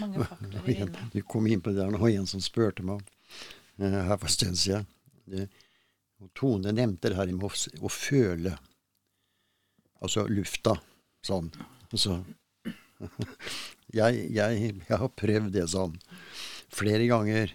Mange 0.00 0.24
faktorer 0.24 0.70
inne. 0.74 1.08
du 1.12 1.20
kom 1.28 1.46
inn 1.46 1.62
på 1.62 1.72
det 1.74 1.82
der 1.82 1.92
nå, 1.94 2.00
en 2.08 2.28
som 2.30 2.42
spurte 2.42 2.84
meg 2.86 3.02
eh, 3.78 4.00
her 4.08 4.16
for 4.16 4.28
en 4.28 4.34
stund 4.34 4.60
siden. 4.60 4.88
Det, 5.30 5.48
Tone 6.38 6.72
nevnte 6.72 7.10
det 7.10 7.18
her 7.18 7.30
med 7.32 7.46
å, 7.48 7.50
å 7.84 7.90
føle. 7.92 8.54
Altså 10.04 10.26
lufta. 10.30 10.76
Sånn. 11.24 11.50
Så 11.94 12.18
jeg, 13.98 14.24
jeg, 14.34 14.72
jeg 14.88 14.98
har 15.00 15.12
prøvd 15.16 15.52
det 15.54 15.68
sånn 15.72 15.96
flere 16.74 17.06
ganger. 17.10 17.52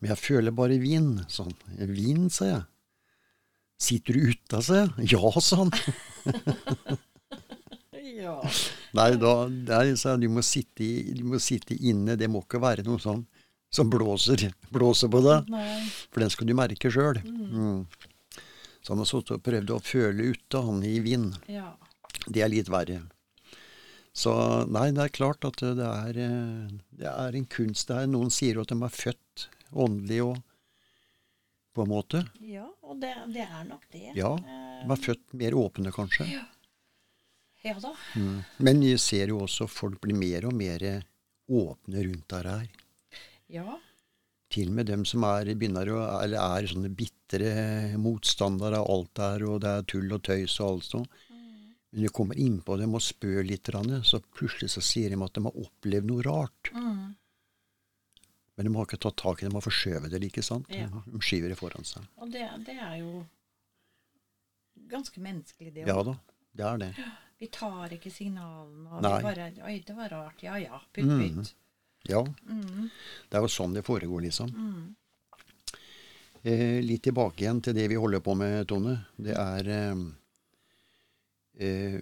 Men 0.00 0.14
jeg 0.14 0.22
føler 0.24 0.54
bare 0.54 0.78
vind. 0.82 1.24
Sånn. 1.32 1.54
Vind, 1.78 2.30
sa 2.34 2.50
jeg. 2.50 2.62
Sitter 3.84 4.16
du 4.16 4.30
ute, 4.32 4.62
sa 4.62 4.84
jeg. 4.84 5.10
Ja, 5.14 5.32
sa 5.42 5.64
han. 5.64 5.74
Ja. 8.14 8.42
Nei, 8.94 9.08
da, 9.18 9.32
der, 9.50 9.88
så, 9.98 10.14
du 10.20 10.28
må, 10.30 10.42
sitte 10.46 10.86
du 11.18 11.24
må 11.26 11.40
sitte 11.42 11.74
inne. 11.74 12.14
Det 12.18 12.28
må 12.30 12.44
ikke 12.44 12.60
være 12.62 12.84
noe 12.86 13.00
sånn 13.02 13.24
som 13.74 13.90
blåser, 13.90 14.46
blåser 14.74 15.10
på 15.10 15.22
deg. 15.24 15.50
For 16.12 16.22
den 16.22 16.30
skal 16.30 16.46
du 16.50 16.54
merke 16.54 16.92
sjøl. 16.94 17.18
Mm. 17.24 17.82
Så 18.84 18.92
han 18.92 19.02
har 19.02 19.08
sittet 19.10 19.34
og 19.38 19.42
prøvd 19.46 19.72
å 19.74 19.80
føle 19.82 20.30
ute, 20.34 20.62
han 20.62 20.84
i 20.86 20.98
vind. 21.02 21.34
Ja. 21.50 21.72
Det 22.28 22.44
er 22.44 22.52
litt 22.52 22.70
verre. 22.70 23.00
Så 24.14 24.30
nei, 24.70 24.92
det 24.94 25.08
er 25.08 25.14
klart 25.16 25.42
at 25.48 25.58
det 25.58 25.82
er, 25.90 26.18
eh, 26.22 26.74
det 26.94 27.10
er 27.10 27.34
en 27.34 27.46
kunst 27.50 27.90
der. 27.90 28.06
Noen 28.06 28.30
sier 28.30 28.60
at 28.62 28.70
de 28.70 28.78
er 28.78 28.94
født 28.94 29.48
åndelig 29.74 30.20
og 30.28 30.36
på 31.74 31.82
en 31.82 31.90
måte. 31.90 32.20
ja, 32.46 32.68
og 32.86 33.00
det, 33.02 33.10
det 33.34 33.42
er 33.42 33.64
nok 33.66 33.82
det. 33.90 34.12
Ja, 34.14 34.36
Eh, 34.38 34.84
de 34.84 34.92
er 34.92 35.00
født 35.00 35.34
mer 35.34 35.56
åpne, 35.58 35.90
kanskje. 35.90 36.28
ja 36.30 36.44
da. 37.64 37.94
Mm. 38.16 38.38
Men 38.68 38.84
vi 38.84 38.94
ser 39.00 39.32
jo 39.32 39.42
også 39.46 39.68
folk 39.70 40.00
blir 40.04 40.16
mer 40.18 40.48
og 40.48 40.54
mer 40.56 40.84
åpne 41.48 42.06
rundt 42.06 42.28
der 42.32 42.48
her. 42.50 42.70
Ja. 43.52 43.78
Til 44.52 44.70
og 44.70 44.78
med 44.78 44.88
dem 44.90 45.04
som 45.08 45.24
er, 45.26 45.50
begynner 45.56 45.90
å, 45.92 46.00
eller 46.22 46.40
er 46.60 46.68
sånne 46.70 46.92
bitre 46.94 47.52
motstandere 48.00 48.80
av 48.82 48.90
alt 48.92 49.12
der, 49.18 49.46
og 49.48 49.62
det 49.64 49.72
er 49.72 49.88
tull 49.90 50.12
og 50.14 50.22
tøys 50.28 50.58
og 50.60 50.68
alt 50.68 50.88
sånt. 50.90 51.20
Men 51.94 52.02
du 52.02 52.10
kommer 52.10 52.38
innpå 52.38 52.74
dem 52.78 52.96
og 52.98 53.02
spør 53.06 53.44
litt, 53.46 53.70
så 54.02 54.18
plutselig 54.34 54.72
så 54.72 54.82
sier 54.82 55.12
de 55.12 55.18
at 55.22 55.36
de 55.36 55.44
har 55.44 55.60
opplevd 55.62 56.08
noe 56.08 56.24
rart. 56.26 56.72
Mm. 56.74 57.14
Men 58.54 58.66
de 58.66 58.72
har 58.74 58.88
ikke 58.88 58.98
tatt 59.02 59.18
tak 59.22 59.42
i 59.42 59.46
det, 59.46 59.50
de 59.52 59.58
har 59.58 59.66
forskjøvet 59.66 60.10
det, 60.10 60.22
ikke 60.26 60.42
sant? 60.42 60.70
Ja. 60.74 60.88
De 60.90 61.20
skyver 61.22 61.54
det 61.54 61.58
foran 61.58 61.86
seg. 61.86 62.06
Og 62.18 62.32
det, 62.34 62.48
det 62.66 62.74
er 62.82 62.96
jo 62.98 63.22
ganske 64.90 65.22
menneskelig, 65.22 65.70
det 65.74 65.86
Ja 65.86 66.02
da, 66.06 66.16
det 66.54 66.66
er 66.66 66.82
det. 66.82 66.90
Vi 67.44 67.50
tar 67.52 67.92
ikke 67.92 68.08
signalene. 68.12 68.88
Og 68.96 69.02
Nei. 69.04 69.16
vi 69.18 69.24
bare 69.28 69.46
Oi, 69.68 69.78
det 69.84 69.94
var 69.98 70.08
rart. 70.14 70.42
Ja 70.46 70.56
ja. 70.62 70.80
Pytt, 70.92 71.04
Mhm. 71.04 71.38
Mm. 71.44 71.48
Ja, 72.08 72.20
Mm. 72.24 72.90
det 73.30 73.36
er 73.38 73.40
jo 73.44 73.48
sånn 73.48 73.74
det 73.74 73.82
foregår, 73.84 74.22
liksom. 74.24 74.50
Mm. 74.52 74.94
Eh, 76.44 76.80
litt 76.84 77.02
tilbake 77.02 77.40
igjen 77.40 77.62
til 77.62 77.72
det 77.74 77.86
vi 77.88 77.96
holder 77.96 78.20
på 78.20 78.34
med, 78.36 78.66
Tone. 78.68 78.98
Det 79.16 79.32
er 79.36 79.68
eh, 79.68 79.94
eh, 81.66 82.00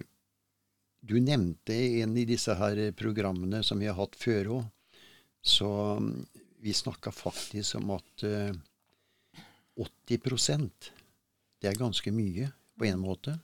Du 1.04 1.18
nevnte 1.20 1.75
en 2.02 2.16
i 2.16 2.25
disse 2.25 2.54
her 2.54 2.92
programmene 2.92 3.64
som 3.64 3.78
vi 3.80 3.87
har 3.87 3.94
hatt 3.99 4.14
før 4.14 4.44
òg. 4.61 4.70
Så 5.42 5.66
mm, 5.99 6.26
vi 6.62 6.72
snakka 6.72 7.11
faktisk 7.11 7.75
om 7.80 7.90
at 7.96 8.22
eh, 8.22 8.52
80% 10.08 10.70
det 11.61 11.68
er 11.72 11.78
ganske 11.78 12.12
mye 12.14 12.52
på 12.78 12.87
en 12.87 12.99
måte. 13.02 13.34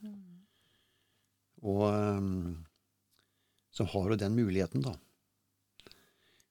Og 1.61 1.85
eh, 1.89 2.21
så 3.71 3.83
har 3.91 4.09
du 4.09 4.15
den 4.21 4.35
muligheten, 4.35 4.81
da. 4.85 4.95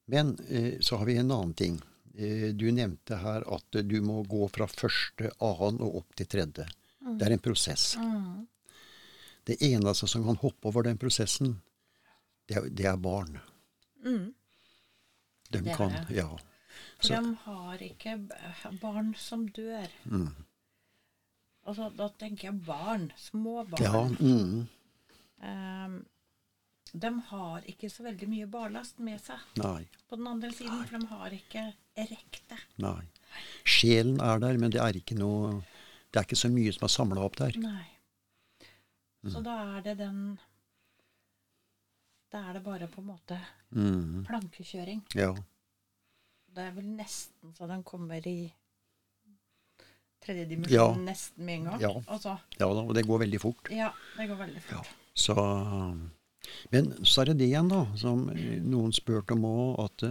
Men 0.09 0.35
eh, 0.49 0.79
så 0.81 0.97
har 0.97 1.05
vi 1.05 1.17
en 1.17 1.31
annen 1.31 1.53
ting. 1.53 1.79
Eh, 2.17 2.49
Du 2.57 2.71
nevnte 2.71 3.17
her 3.21 3.43
at 3.55 3.79
du 3.85 3.97
må 4.01 4.23
gå 4.23 4.47
fra 4.49 4.67
første, 4.67 5.31
annen 5.39 5.81
og 5.85 6.01
opp 6.03 6.15
til 6.17 6.25
tredje. 6.29 6.65
Det 7.09 7.25
er 7.27 7.33
en 7.35 7.41
prosess. 7.41 7.95
Mm. 7.97 8.45
Det 9.49 9.55
eneste 9.65 10.07
som 10.07 10.25
kan 10.27 10.37
hoppe 10.41 10.67
over 10.69 10.83
den 10.85 10.97
prosessen, 11.01 11.55
det 12.49 12.57
er, 12.57 12.67
det 12.69 12.85
er 12.85 12.97
barn. 13.01 13.39
Mm. 14.05 14.33
De 15.49 15.61
Det 15.65 15.75
kan, 15.77 15.89
det. 15.95 16.15
ja. 16.19 16.27
For 16.99 17.15
de 17.15 17.31
har 17.45 17.81
ikke 17.81 18.13
barn 18.81 19.13
som 19.17 19.47
dør. 19.55 19.87
Mm. 20.05 20.27
Altså, 21.65 21.89
da 21.97 22.09
tenker 22.19 22.49
jeg 22.51 22.59
barn. 22.67 23.07
Små 23.17 23.63
barn. 23.69 23.81
Ja, 23.83 24.03
mm, 24.19 24.67
Ehm, 25.41 26.05
de 26.93 27.11
har 27.29 27.61
ikke 27.69 27.89
så 27.93 28.03
veldig 28.03 28.27
mye 28.27 28.47
barlast 28.49 28.99
med 28.99 29.21
seg 29.21 29.39
nei, 29.61 29.87
på 30.09 30.17
den 30.17 30.27
andre 30.27 30.49
siden, 30.51 30.85
for 30.89 30.97
de 30.97 31.05
har 31.07 31.29
ikke 31.37 31.73
erekte. 31.95 32.57
nei. 32.77 33.03
Sjelen 33.63 34.19
er 34.25 34.39
der, 34.41 34.57
men 34.57 34.71
det 34.73 34.81
er 34.81 34.97
ikke 34.97 35.15
noe 35.19 35.61
Det 36.11 36.17
er 36.17 36.23
ikke 36.25 36.35
så 36.41 36.49
mye 36.49 36.71
som 36.73 36.83
er 36.87 36.89
samla 36.89 37.21
opp 37.21 37.35
der. 37.37 37.53
Nei. 37.61 37.85
Mm. 39.23 39.29
Så 39.35 39.43
da 39.45 39.77
er 39.77 39.81
det 39.85 39.97
den 39.99 40.39
Da 42.31 42.41
er 42.49 42.53
det 42.57 42.63
bare 42.63 42.87
på 42.87 43.01
en 43.01 43.07
måte 43.11 43.37
Mm, 43.71 44.25
plankekjøring. 44.25 45.03
ja. 45.15 45.33
Det 46.49 46.63
er 46.65 46.71
vel 46.73 46.85
nesten 46.97 47.53
så 47.53 47.67
den 47.69 47.83
kommer 47.83 48.25
i 48.27 48.51
tredje 50.19 50.45
dimensjon 50.49 50.73
Ja. 50.73 50.87
nesten 51.11 51.45
med 51.45 51.53
en 51.59 51.63
gang. 51.65 51.81
Ja. 51.81 51.91
Altså, 52.07 52.39
ja 52.59 52.65
da, 52.73 52.81
og 52.81 52.93
det 52.95 53.05
går 53.05 53.19
veldig 53.19 53.39
fort. 53.41 53.69
ja, 53.69 53.91
det 54.17 54.27
går 54.27 54.35
veldig 54.37 54.61
Ja. 54.71 54.81
Så, 55.17 55.35
men 56.73 56.91
så 57.05 57.21
er 57.23 57.31
det 57.31 57.37
det 57.41 57.49
igjen, 57.49 57.69
da, 57.71 57.83
som 57.99 58.25
noen 58.29 58.93
spurte 58.95 59.35
om 59.35 59.45
òg, 59.49 59.79
at 59.85 60.05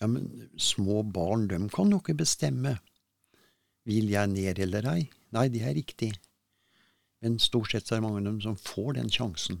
ja, 0.00 0.08
men 0.10 0.48
små 0.60 1.02
barn, 1.06 1.46
dem 1.50 1.68
kan 1.72 1.90
jo 1.92 2.00
ikke 2.02 2.16
bestemme. 2.24 2.76
Vil 3.84 4.08
jeg 4.12 4.30
ned 4.32 4.58
eller 4.64 4.86
ei? 4.94 5.02
Nei, 5.36 5.48
det 5.52 5.62
er 5.66 5.76
riktig. 5.76 6.12
Men 7.24 7.38
stort 7.40 7.70
sett 7.72 7.90
er 7.92 8.00
det 8.00 8.04
mange 8.06 8.22
av 8.22 8.28
dem 8.30 8.40
som 8.44 8.56
får 8.56 8.96
den 8.98 9.10
sjansen. 9.12 9.60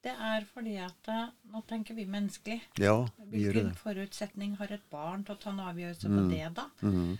Det 0.00 0.12
er 0.16 0.46
fordi 0.48 0.78
at 0.80 1.08
eh, 1.12 1.26
Nå 1.52 1.60
tenker 1.68 1.92
vi 1.92 2.06
menneskelig. 2.08 2.56
Ja, 2.80 2.94
vi 3.28 3.42
gjør 3.42 3.52
Hvilken 3.58 3.66
det. 3.74 3.80
forutsetning 3.82 4.54
har 4.56 4.70
et 4.72 4.86
barn 4.92 5.26
til 5.26 5.34
å 5.36 5.40
ta 5.42 5.50
en 5.52 5.60
avgjørelse 5.60 6.08
på 6.08 6.22
det, 6.30 6.46
da? 6.56 6.64
Mm, 6.80 7.18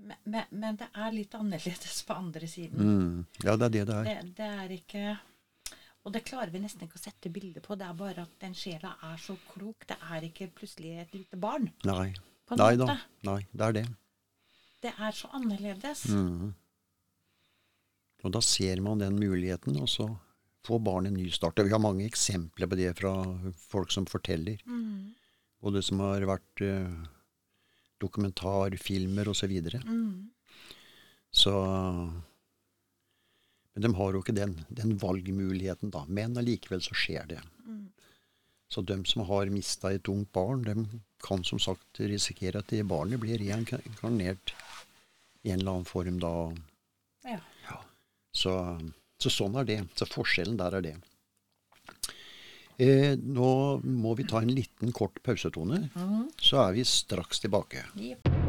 Men, 0.00 0.46
men, 0.50 0.78
det 0.80 0.88
er 0.94 1.12
litt 1.12 1.34
annerledes 1.36 2.02
på 2.08 2.16
andre 2.16 2.48
siden. 2.48 2.80
mm. 2.80 3.26
Ja, 3.44 3.56
det 3.56 3.68
er 3.68 3.74
det 3.74 3.84
det 3.90 3.98
er. 3.98 4.08
Det, 4.08 4.32
det 4.38 4.48
er 4.62 4.74
ikke 4.76 5.04
Og 6.06 6.14
det 6.14 6.22
klarer 6.24 6.52
vi 6.54 6.62
nesten 6.62 6.86
ikke 6.86 6.96
å 6.96 7.02
sette 7.02 7.32
bilde 7.32 7.60
på. 7.60 7.76
Det 7.76 7.84
er 7.84 7.98
bare 7.98 8.24
at 8.24 8.32
den 8.40 8.56
sjela 8.56 8.94
er 9.10 9.18
så 9.20 9.36
klok. 9.50 9.84
Det 9.90 9.98
er 10.00 10.24
ikke 10.30 10.48
plutselig 10.56 10.94
et 11.02 11.12
lite 11.14 11.36
barn. 11.40 11.68
Nei. 11.84 12.14
Nei 12.56 12.72
da. 12.80 12.96
Nei, 13.28 13.42
det 13.52 13.66
er 13.66 13.76
det. 13.76 13.84
Det 14.80 14.94
er 14.96 15.12
så 15.14 15.28
annerledes. 15.36 16.06
Mm. 16.08 16.54
Og 18.24 18.32
da 18.34 18.40
ser 18.44 18.80
man 18.84 19.00
den 19.00 19.20
muligheten, 19.20 19.76
og 19.80 19.88
så 19.92 20.08
får 20.66 20.82
barnet 20.84 21.12
en 21.12 21.20
ny 21.20 21.28
start. 21.32 21.60
Vi 21.60 21.72
har 21.72 21.82
mange 21.82 22.06
eksempler 22.08 22.68
på 22.68 22.78
det 22.80 22.92
fra 22.98 23.14
folk 23.70 23.92
som 23.92 24.08
forteller. 24.08 24.60
Mm. 24.66 25.12
Både 25.60 25.82
som 25.84 26.00
har 26.04 26.24
vært 26.28 26.64
eh, 26.64 27.00
dokumentarfilmer 28.00 29.30
osv. 29.30 29.44
Så, 29.44 29.50
videre. 29.50 29.82
Mm. 29.86 30.30
så 31.30 31.54
Men 33.74 33.82
de 33.86 33.94
har 33.94 34.12
jo 34.12 34.22
ikke 34.22 34.36
den, 34.36 34.56
den 34.68 34.96
valgmuligheten, 34.98 35.92
da. 35.94 36.04
Men 36.08 36.36
allikevel 36.36 36.82
så 36.82 36.96
skjer 36.96 37.28
det. 37.30 37.40
Mm. 37.64 37.86
Så 38.70 38.82
de 38.86 38.98
som 39.06 39.24
har 39.26 39.50
mista 39.50 39.92
et 39.92 40.08
ungt 40.08 40.32
barn, 40.32 40.64
de 40.66 41.00
kan 41.22 41.44
som 41.44 41.58
sagt 41.58 42.00
risikere 42.00 42.62
at 42.62 42.70
det 42.70 42.86
barnet 42.88 43.20
blir 43.22 43.40
reinkarnert 43.40 44.54
i 45.42 45.50
en 45.50 45.60
eller 45.60 45.78
annen 45.78 45.88
form 45.88 46.20
da. 46.22 46.32
Ja. 47.26 47.40
Så, 48.32 48.52
så 49.18 49.32
sånn 49.32 49.58
er 49.60 49.66
det. 49.68 49.80
Så 49.98 50.08
forskjellen 50.10 50.58
der 50.60 50.78
er 50.78 50.86
det. 50.86 50.96
Eh, 52.80 53.12
nå 53.20 53.48
må 53.84 54.14
vi 54.16 54.24
ta 54.24 54.40
en 54.40 54.48
liten 54.56 54.92
kort 54.96 55.18
pausetone, 55.22 55.90
Mm. 55.94 56.30
så 56.40 56.62
er 56.68 56.72
vi 56.78 56.84
straks 56.84 57.40
tilbake. 57.40 57.84
Jepp. 58.00 58.39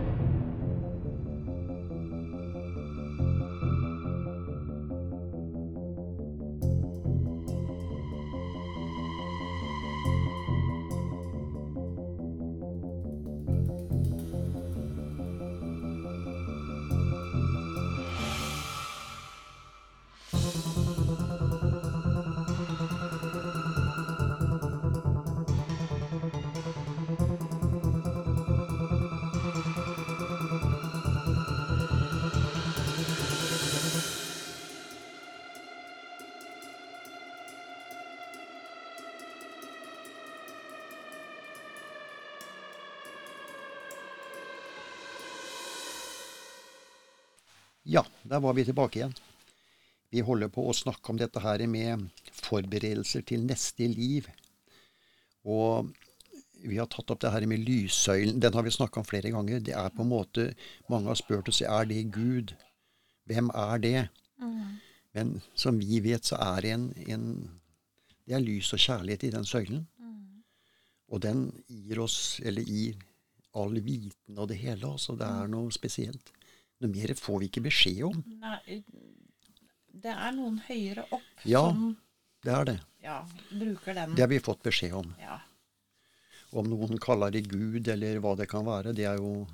Ja, 47.92 48.06
der 48.24 48.40
var 48.40 48.54
vi 48.56 48.64
tilbake 48.64 49.00
igjen. 49.00 49.14
Vi 50.12 50.22
holder 50.24 50.48
på 50.52 50.64
å 50.64 50.76
snakke 50.76 51.12
om 51.12 51.18
dette 51.20 51.42
her 51.44 51.60
med 51.68 52.06
forberedelser 52.38 53.26
til 53.28 53.44
neste 53.44 53.88
liv. 53.92 54.30
Og 55.44 55.90
vi 56.64 56.78
har 56.80 56.88
tatt 56.88 57.12
opp 57.12 57.20
det 57.24 57.34
her 57.34 57.44
med 57.52 57.66
lyssøylen. 57.68 58.40
Den 58.40 58.56
har 58.56 58.64
vi 58.64 58.72
snakka 58.72 59.02
om 59.02 59.08
flere 59.08 59.34
ganger. 59.36 59.60
Det 59.60 59.76
er 59.76 59.92
på 59.92 60.06
en 60.06 60.12
måte 60.12 60.54
Mange 60.88 61.12
har 61.12 61.20
spurt 61.20 61.52
oss 61.52 61.62
er 61.68 61.90
det 61.90 62.04
Gud. 62.16 62.56
Hvem 63.28 63.52
er 63.56 63.84
det? 63.84 64.00
Men 65.12 65.42
som 65.56 65.80
vi 65.80 66.00
vet, 66.00 66.24
så 66.24 66.40
er 66.40 66.62
det 66.62 66.76
en, 66.78 66.90
en 67.12 67.26
Det 68.24 68.38
er 68.38 68.46
lys 68.46 68.72
og 68.72 68.80
kjærlighet 68.80 69.28
i 69.28 69.36
den 69.36 69.46
søylen. 69.46 69.88
Og 71.12 71.20
den 71.28 71.50
gir 71.68 72.00
oss, 72.00 72.40
eller 72.40 72.64
gir 72.64 72.96
all 73.52 73.76
viten 73.84 74.38
og 74.38 74.48
det 74.48 74.62
hele. 74.64 74.88
Altså, 74.88 75.18
det 75.20 75.28
er 75.28 75.52
noe 75.52 75.72
spesielt. 75.76 76.32
Noe 76.82 76.90
mer 76.92 77.14
får 77.18 77.40
vi 77.44 77.48
ikke 77.52 77.64
beskjed 77.68 78.04
om. 78.08 78.24
Nei, 78.42 78.82
det 80.02 80.14
er 80.16 80.32
noen 80.34 80.58
høyere 80.68 81.04
opp 81.14 81.46
Ja. 81.46 81.62
som 81.70 81.98
Det 82.44 82.52
er 82.54 82.66
det. 82.66 82.80
ja, 83.04 83.20
bruker 83.52 83.94
den. 83.94 84.16
Det 84.16 84.22
har 84.26 84.28
vi 84.32 84.40
fått 84.40 84.64
beskjed 84.66 84.94
om. 84.98 85.16
Ja. 85.22 85.40
Om 86.54 86.68
noen 86.68 86.98
kaller 87.00 87.32
det 87.32 87.44
Gud, 87.48 87.88
eller 87.88 88.20
hva 88.20 88.36
det 88.36 88.50
kan 88.50 88.66
være, 88.66 88.94
det 88.96 89.06
er 89.06 89.18
jo 89.22 89.46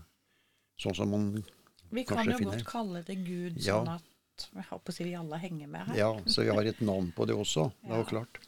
sånn 0.79 0.95
som 0.95 1.09
man 1.11 1.43
Vi 1.91 2.03
kan 2.03 2.25
jo 2.25 2.37
finner- 2.37 2.57
godt 2.57 2.65
kalle 2.65 3.03
det 3.05 3.17
Gud, 3.25 3.57
Ja. 3.57 3.83
sånn 3.83 3.89
at 3.95 4.47
jeg 4.53 4.63
håper 4.69 5.03
vi 5.03 5.13
alle 5.15 5.37
henger 5.37 5.67
med 5.67 5.87
her. 5.87 5.95
Ja, 5.97 6.13
så 6.25 6.43
vi 6.43 6.49
har 6.49 6.63
et 6.63 6.79
navn 6.81 7.11
på 7.13 7.25
det 7.27 7.35
også. 7.35 7.71
Det 7.83 7.91
er 7.91 7.97
jo 7.97 8.05
klart. 8.05 8.39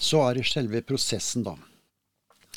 Så 0.00 0.28
er 0.30 0.34
det 0.34 0.44
selve 0.46 0.82
prosessen, 0.82 1.44
da. 1.44 1.54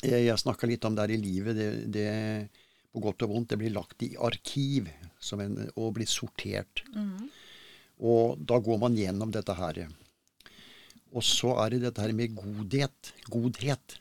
Jeg, 0.02 0.26
jeg 0.26 0.36
snakka 0.38 0.66
litt 0.66 0.84
om 0.84 0.94
det 0.94 1.08
her 1.08 1.14
i 1.14 1.20
livet. 1.22 1.54
Det, 1.56 1.92
det, 1.92 2.50
på 2.94 3.02
godt 3.02 3.26
og 3.26 3.34
vondt. 3.34 3.50
Det 3.52 3.60
blir 3.60 3.74
lagt 3.74 4.02
i 4.06 4.14
arkiv 4.14 4.88
som 5.18 5.42
en, 5.42 5.58
og 5.74 5.96
blir 5.98 6.08
sortert. 6.10 6.84
Mm. 6.94 7.26
Og 8.04 8.38
da 8.38 8.60
går 8.62 8.80
man 8.82 8.96
gjennom 8.98 9.34
dette 9.34 9.54
her. 9.58 9.84
Og 11.14 11.22
så 11.26 11.54
er 11.62 11.74
det 11.74 11.84
dette 11.84 12.02
her 12.02 12.14
med 12.16 12.34
godhet. 12.38 13.12
Godhet. 13.30 13.98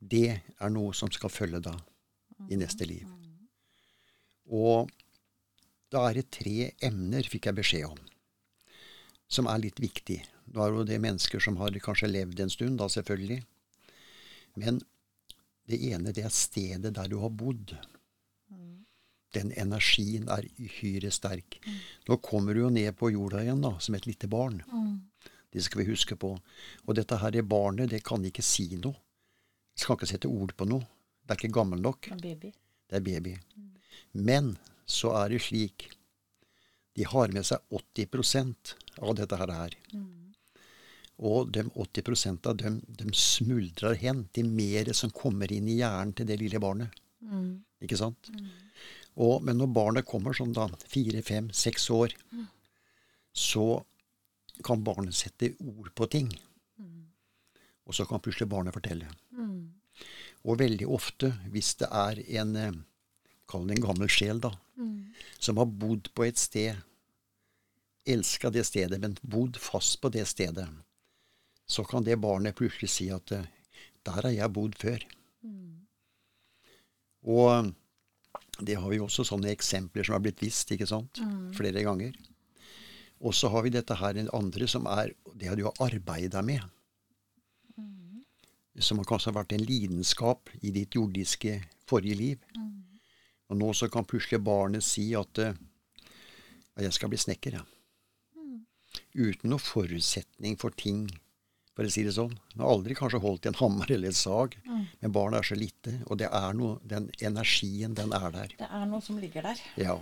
Det 0.00 0.28
er 0.36 0.72
noe 0.72 0.96
som 0.96 1.12
skal 1.12 1.32
følge 1.32 1.62
da 1.64 1.76
i 2.52 2.58
neste 2.60 2.88
liv. 2.88 3.08
Og 4.52 4.90
da 5.92 6.04
er 6.08 6.18
det 6.18 6.32
tre 6.34 6.70
emner, 6.84 7.26
fikk 7.30 7.48
jeg 7.48 7.56
beskjed 7.56 7.86
om, 7.88 8.00
som 9.32 9.48
er 9.50 9.62
litt 9.62 9.80
viktig. 9.82 10.18
Nå 10.52 10.62
er 10.62 10.74
jo 10.74 10.86
det 10.86 11.00
mennesker 11.02 11.42
som 11.42 11.56
har 11.58 11.74
kanskje 11.82 12.10
levd 12.10 12.42
en 12.42 12.52
stund, 12.52 12.78
da 12.78 12.88
selvfølgelig. 12.92 13.40
Men 14.60 14.80
det 15.66 15.80
ene, 15.90 16.12
det 16.14 16.26
er 16.26 16.34
stedet 16.34 16.92
der 16.94 17.10
du 17.10 17.18
har 17.22 17.32
bodd. 17.34 17.74
Den 19.36 19.52
energien 19.52 20.30
er 20.32 20.48
uhyre 20.58 21.12
sterk. 21.12 21.58
Nå 22.08 22.18
kommer 22.24 22.56
du 22.56 22.64
jo 22.64 22.72
ned 22.72 22.96
på 22.96 23.12
jorda 23.12 23.44
igjen 23.44 23.64
da, 23.64 23.76
som 23.82 23.96
et 23.98 24.08
lite 24.08 24.30
barn. 24.32 24.62
Det 25.52 25.64
skal 25.64 25.82
vi 25.82 25.90
huske 25.90 26.16
på. 26.20 26.34
Og 26.84 26.96
dette 26.96 27.18
her 27.20 27.36
barnet, 27.42 27.90
det 27.92 28.04
kan 28.04 28.24
ikke 28.24 28.44
si 28.44 28.68
noe. 28.76 28.96
Det 29.72 29.84
skal 29.84 29.98
ikke 29.98 30.08
sette 30.08 30.30
ord 30.30 30.54
på 30.56 30.68
noe. 30.68 30.84
Det 31.26 31.34
er 31.34 31.40
ikke 31.40 31.58
gammel 31.58 31.82
nok. 31.82 32.10
En 32.14 32.22
baby. 32.22 32.52
Det 32.86 32.98
er 32.98 33.04
baby. 33.04 33.34
Men 34.12 34.54
så 34.86 35.12
er 35.18 35.34
det 35.34 35.42
slik 35.42 35.90
De 36.96 37.04
har 37.04 37.32
med 37.34 37.44
seg 37.44 37.60
80% 37.76 38.76
av 39.04 39.16
dette 39.18 39.36
her. 39.40 39.74
Mm. 39.92 40.32
Og 41.28 41.50
de 41.52 41.64
80 41.74 42.46
av 42.48 42.56
dem 42.60 42.78
de 42.88 43.12
smuldrer 43.12 43.98
hen 44.00 44.22
til 44.32 44.48
mer 44.48 44.92
som 44.96 45.12
kommer 45.12 45.52
inn 45.52 45.68
i 45.68 45.76
hjernen 45.80 46.14
til 46.16 46.28
det 46.28 46.38
lille 46.40 46.60
barnet. 46.62 46.88
Ikke 47.84 47.98
sant? 48.00 48.30
Og, 49.16 49.42
men 49.42 49.56
når 49.56 49.72
barnet 49.72 50.08
kommer 50.08 50.36
sånn 50.36 50.52
da, 50.52 50.68
fire, 50.88 51.22
fem, 51.24 51.48
seks 51.56 51.88
år, 51.90 52.12
så 53.32 53.84
kan 54.64 54.84
barnet 54.84 55.16
sette 55.16 55.54
ord 55.60 55.88
på 55.96 56.08
ting. 56.12 56.28
Og 57.86 57.94
så 57.94 58.04
kan 58.08 58.20
plutselig 58.20 58.50
barnet 58.50 58.74
fortelle. 58.76 59.08
Og 60.46 60.60
veldig 60.60 60.86
ofte, 60.92 61.32
hvis 61.52 61.74
det 61.80 61.88
er 61.90 62.20
en 62.42 62.56
eh, 62.56 62.76
Kall 63.46 63.68
det 63.68 63.76
en 63.76 63.84
gammel 63.84 64.08
sjel, 64.10 64.40
da. 64.42 64.48
Som 65.38 65.60
har 65.60 65.68
bodd 65.70 66.08
på 66.18 66.24
et 66.26 66.38
sted, 66.38 66.80
elska 68.02 68.50
det 68.50 68.64
stedet, 68.66 68.98
men 68.98 69.14
bodd 69.22 69.54
fast 69.62 70.00
på 70.02 70.10
det 70.10 70.24
stedet, 70.26 70.66
så 71.66 71.84
kan 71.86 72.02
det 72.02 72.18
barnet 72.18 72.56
plutselig 72.58 72.90
si 72.90 73.06
at 73.14 73.30
eh, 73.30 73.46
der 74.02 74.18
har 74.18 74.34
jeg 74.34 74.52
bodd 74.56 74.74
før. 74.82 75.06
Og 77.22 77.70
det 78.60 78.78
har 78.80 78.88
vi 78.88 79.00
også 79.02 79.24
sånne 79.26 79.50
eksempler 79.52 80.06
som 80.06 80.16
har 80.16 80.22
blitt 80.24 80.40
vist, 80.40 80.70
ikke 80.72 80.88
sant? 80.88 81.20
Flere 81.56 81.82
ganger. 81.84 82.16
Og 83.20 83.34
så 83.34 83.48
har 83.52 83.64
vi 83.64 83.72
dette 83.72 83.96
her 83.96 84.16
en 84.16 84.32
andre 84.36 84.68
som 84.68 84.86
er 84.88 85.12
det 85.34 85.54
du 85.56 85.64
har 85.66 85.84
arbeida 85.84 86.42
med. 86.44 86.64
Som 88.80 89.00
kanskje 89.04 89.32
har 89.32 89.38
vært 89.38 89.54
en 89.56 89.64
lidenskap 89.64 90.50
i 90.60 90.72
ditt 90.72 90.96
jordiske 90.96 91.58
forrige 91.88 92.18
liv. 92.20 92.38
Og 93.48 93.56
nå 93.56 93.72
så 93.76 93.88
kan 93.92 94.04
plutselig 94.08 94.42
barnet 94.44 94.84
si 94.84 95.14
at 95.16 95.38
eh, 95.38 95.56
ja, 96.74 96.82
jeg 96.84 96.96
skal 96.96 97.12
bli 97.12 97.20
snekker, 97.20 97.56
jeg. 97.56 97.72
Uten 99.16 99.52
noen 99.52 99.62
forutsetning 99.62 100.58
for 100.60 100.74
ting, 100.76 101.06
for 101.76 101.84
å 101.84 101.92
si 101.92 102.06
det 102.06 102.14
sånn. 102.16 102.32
Man 102.54 102.64
har 102.64 102.72
aldri 102.72 102.96
kanskje 102.96 103.20
holdt 103.20 103.46
i 103.46 103.50
en 103.50 103.58
hammer 103.58 103.90
eller 103.92 104.08
en 104.08 104.16
sag, 104.16 104.56
men 104.64 105.12
barnet 105.12 105.42
er 105.42 105.48
så 105.50 105.58
lite. 105.60 105.92
Og 106.08 106.16
det 106.22 106.30
er 106.32 106.56
noe, 106.56 106.78
den 106.88 107.10
energien, 107.20 107.94
den 107.98 108.14
er 108.16 108.30
der. 108.32 108.54
Det 108.56 108.70
er 108.80 108.86
noe 108.88 109.04
som 109.04 109.20
ligger 109.20 109.44
der. 109.50 109.60
Ja. 109.76 109.98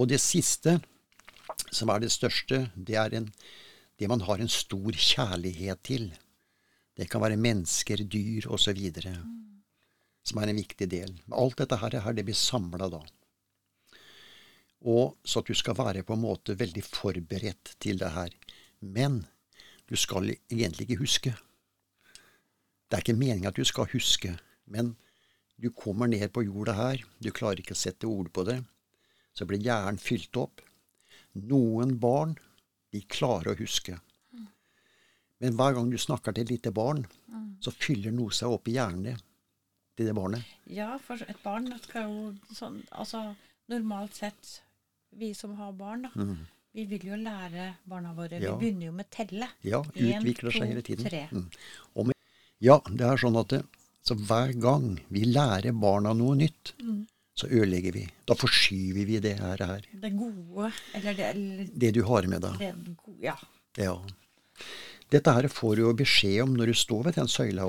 Og 0.00 0.08
det 0.08 0.22
siste, 0.24 0.78
som 1.68 1.92
er 1.92 2.00
det 2.00 2.12
største, 2.14 2.64
det 2.74 2.96
er 2.96 3.12
en, 3.18 3.28
det 4.00 4.08
man 4.08 4.24
har 4.24 4.40
en 4.40 4.52
stor 4.52 4.96
kjærlighet 4.96 5.82
til. 5.84 6.08
Det 6.96 7.08
kan 7.12 7.20
være 7.24 7.40
mennesker, 7.40 8.04
dyr 8.08 8.48
osv. 8.52 8.80
Som 10.24 10.40
er 10.40 10.52
en 10.52 10.60
viktig 10.62 10.88
del. 10.88 11.12
Alt 11.36 11.60
dette 11.60 11.80
her 11.82 12.16
det 12.16 12.24
blir 12.24 12.38
samla 12.38 12.88
da. 12.92 13.02
Og 14.82 15.18
Så 15.22 15.44
at 15.44 15.46
du 15.46 15.54
skal 15.54 15.76
være 15.78 16.02
på 16.02 16.16
en 16.16 16.24
måte 16.24 16.56
veldig 16.58 16.82
forberedt 16.82 17.76
til 17.78 18.00
det 18.00 18.10
her. 18.16 18.32
Men 18.80 19.22
Du 19.92 19.98
skal 20.00 20.30
egentlig 20.48 20.86
ikke 20.86 21.02
huske. 21.02 21.30
Det 22.88 22.96
er 22.96 23.02
ikke 23.04 23.18
meningen 23.18 23.50
at 23.50 23.58
du 23.58 23.64
skal 23.68 23.90
huske, 23.92 24.30
men 24.64 24.94
du 25.60 25.68
kommer 25.76 26.08
ned 26.08 26.30
på 26.32 26.46
jorda 26.46 26.72
her, 26.78 27.02
du 27.20 27.28
klarer 27.28 27.60
ikke 27.60 27.76
å 27.76 27.80
sette 27.82 28.08
ord 28.08 28.30
på 28.32 28.44
det. 28.48 28.62
Så 29.36 29.44
blir 29.48 29.60
hjernen 29.60 30.00
fylt 30.00 30.36
opp. 30.40 30.62
Noen 31.36 31.98
barn, 32.00 32.38
de 32.92 33.02
klarer 33.04 33.52
å 33.52 33.58
huske. 33.60 33.98
Men 35.44 35.58
hver 35.58 35.76
gang 35.76 35.92
du 35.92 35.98
snakker 36.00 36.32
til 36.32 36.46
et 36.46 36.54
lite 36.54 36.72
barn, 36.72 37.04
så 37.60 37.72
fyller 37.74 38.16
noe 38.16 38.32
seg 38.32 38.48
opp 38.48 38.68
i 38.72 38.78
hjernen 38.78 39.20
til 39.96 40.08
det 40.08 40.16
barnet. 40.16 40.48
Ja, 40.72 40.94
for 41.04 41.20
et 41.28 41.40
barn 41.44 41.68
skal 41.84 42.08
jo 42.08 42.54
sånn 42.56 42.80
Altså 42.96 43.34
normalt 43.68 44.16
sett, 44.16 44.62
vi 45.10 45.34
som 45.36 45.56
har 45.60 45.76
barn, 45.76 46.08
da. 46.08 46.12
Vi 46.74 46.84
vil 46.88 47.02
jo 47.04 47.16
lære 47.20 47.74
barna 47.88 48.14
våre 48.16 48.38
Ja. 48.40 48.54
Vi 48.56 48.66
begynner 48.70 48.86
jo 48.86 48.92
med 48.96 49.10
telle. 49.10 49.48
Ja, 49.62 49.82
En, 49.94 50.22
utvikler 50.22 50.50
seg 50.54 50.68
hele 50.70 50.82
tiden. 50.82 51.28
Mm. 51.30 52.06
Med, 52.06 52.14
ja, 52.60 52.78
det 52.88 53.00
er 53.06 53.16
sånn 53.20 53.36
at 53.40 53.48
det, 53.52 53.62
så 54.02 54.14
hver 54.16 54.52
gang 54.60 54.98
vi 55.10 55.24
lærer 55.28 55.72
barna 55.78 56.14
noe 56.14 56.34
nytt, 56.36 56.72
Mm. 56.80 57.06
så 57.36 57.46
ødelegger 57.48 57.92
vi. 57.92 58.06
Da 58.26 58.34
forskyver 58.34 59.06
vi 59.06 59.18
det 59.20 59.38
her. 59.38 59.56
her. 59.58 59.82
Det 59.92 60.12
gode, 60.16 60.72
eller 60.94 61.14
det, 61.14 61.26
eller 61.34 61.68
Det 61.76 61.92
du 61.94 62.02
har 62.04 62.22
med 62.26 62.40
deg. 62.42 62.58
det 62.58 62.96
gode 62.96 63.22
Ja. 63.22 63.36
Ja. 63.76 63.98
Dette 65.10 65.32
her 65.32 65.48
får 65.48 65.76
du 65.76 65.82
jo 65.82 65.92
beskjed 65.92 66.42
om 66.42 66.54
når 66.56 66.66
du 66.66 66.72
står 66.74 67.04
ved 67.04 67.14
den 67.14 67.28
søyla. 67.28 67.66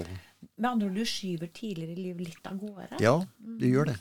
Med 0.58 0.70
andre 0.72 0.88
ord, 0.88 0.96
du 0.96 1.04
skyver 1.06 1.48
tidligere 1.52 1.92
i 1.92 2.04
livet 2.04 2.22
litt 2.28 2.48
av 2.48 2.58
gårde. 2.60 3.02
Ja, 3.02 3.26
du 3.39 3.66
gjør 3.68 3.86
det. 3.92 3.98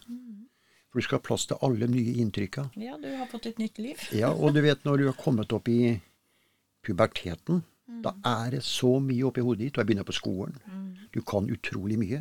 For 0.93 1.01
du 1.01 1.07
skal 1.07 1.19
ha 1.23 1.25
plass 1.25 1.47
til 1.49 1.57
alle 1.65 1.89
nye 1.89 2.19
inntrykka. 2.21 2.67
Ja, 2.77 2.99
du 3.01 3.09
har 3.17 3.29
fått 3.31 3.47
et 3.49 3.61
nytt 3.63 3.79
liv. 3.81 4.01
Ja, 4.13 4.29
og 4.29 4.53
du 4.53 4.61
vet 4.61 4.85
når 4.85 5.01
du 5.01 5.07
har 5.09 5.17
kommet 5.17 5.53
opp 5.57 5.71
i 5.73 5.97
puberteten, 6.85 7.63
da 8.05 8.13
er 8.29 8.59
det 8.59 8.61
så 8.67 8.99
mye 9.01 9.25
oppi 9.31 9.41
hodet 9.45 9.65
ditt. 9.65 9.75
Du 9.75 9.81
har 9.81 9.89
begynt 9.89 10.05
på 10.09 10.17
skolen. 10.17 10.59
Du 11.15 11.23
kan 11.25 11.49
utrolig 11.49 11.97
mye. 12.01 12.21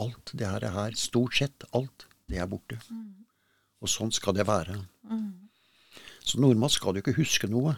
Alt 0.00 0.32
det 0.32 0.48
her, 0.48 0.64
er 0.64 0.72
her, 0.72 0.96
stort 0.96 1.36
sett 1.36 1.66
alt, 1.76 2.06
det 2.30 2.40
er 2.40 2.48
borte. 2.48 2.78
Og 3.80 3.88
sånn 3.92 4.12
skal 4.16 4.36
det 4.36 4.46
være. 4.48 4.78
Så 6.24 6.40
normalt 6.40 6.72
skal 6.72 6.96
du 6.96 7.02
ikke 7.02 7.18
huske 7.18 7.50
noe. 7.52 7.74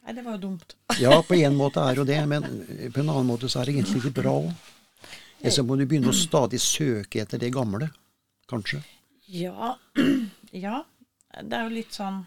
Nei, 0.00 0.14
det 0.16 0.24
var 0.24 0.38
jo 0.38 0.46
dumt. 0.46 0.72
Ja, 1.00 1.18
på 1.20 1.36
en 1.36 1.58
måte 1.58 1.84
er 1.84 2.00
jo 2.00 2.06
det, 2.08 2.16
men 2.28 2.46
på 2.94 3.02
en 3.02 3.12
annen 3.12 3.28
måte 3.28 3.50
så 3.52 3.60
er 3.60 3.68
det 3.68 3.76
egentlig 3.76 4.00
ikke 4.00 4.22
bra 4.22 4.38
òg. 4.40 4.70
Så 5.52 5.64
må 5.64 5.76
du 5.76 5.84
begynne 5.88 6.12
å 6.12 6.16
stadig 6.16 6.60
søke 6.64 7.20
etter 7.22 7.40
det 7.40 7.52
gamle, 7.52 7.90
kanskje. 8.48 8.80
Ja. 9.30 9.74
ja. 10.66 10.82
Det 11.30 11.56
er 11.56 11.68
jo 11.68 11.74
litt 11.76 11.94
sånn 11.94 12.24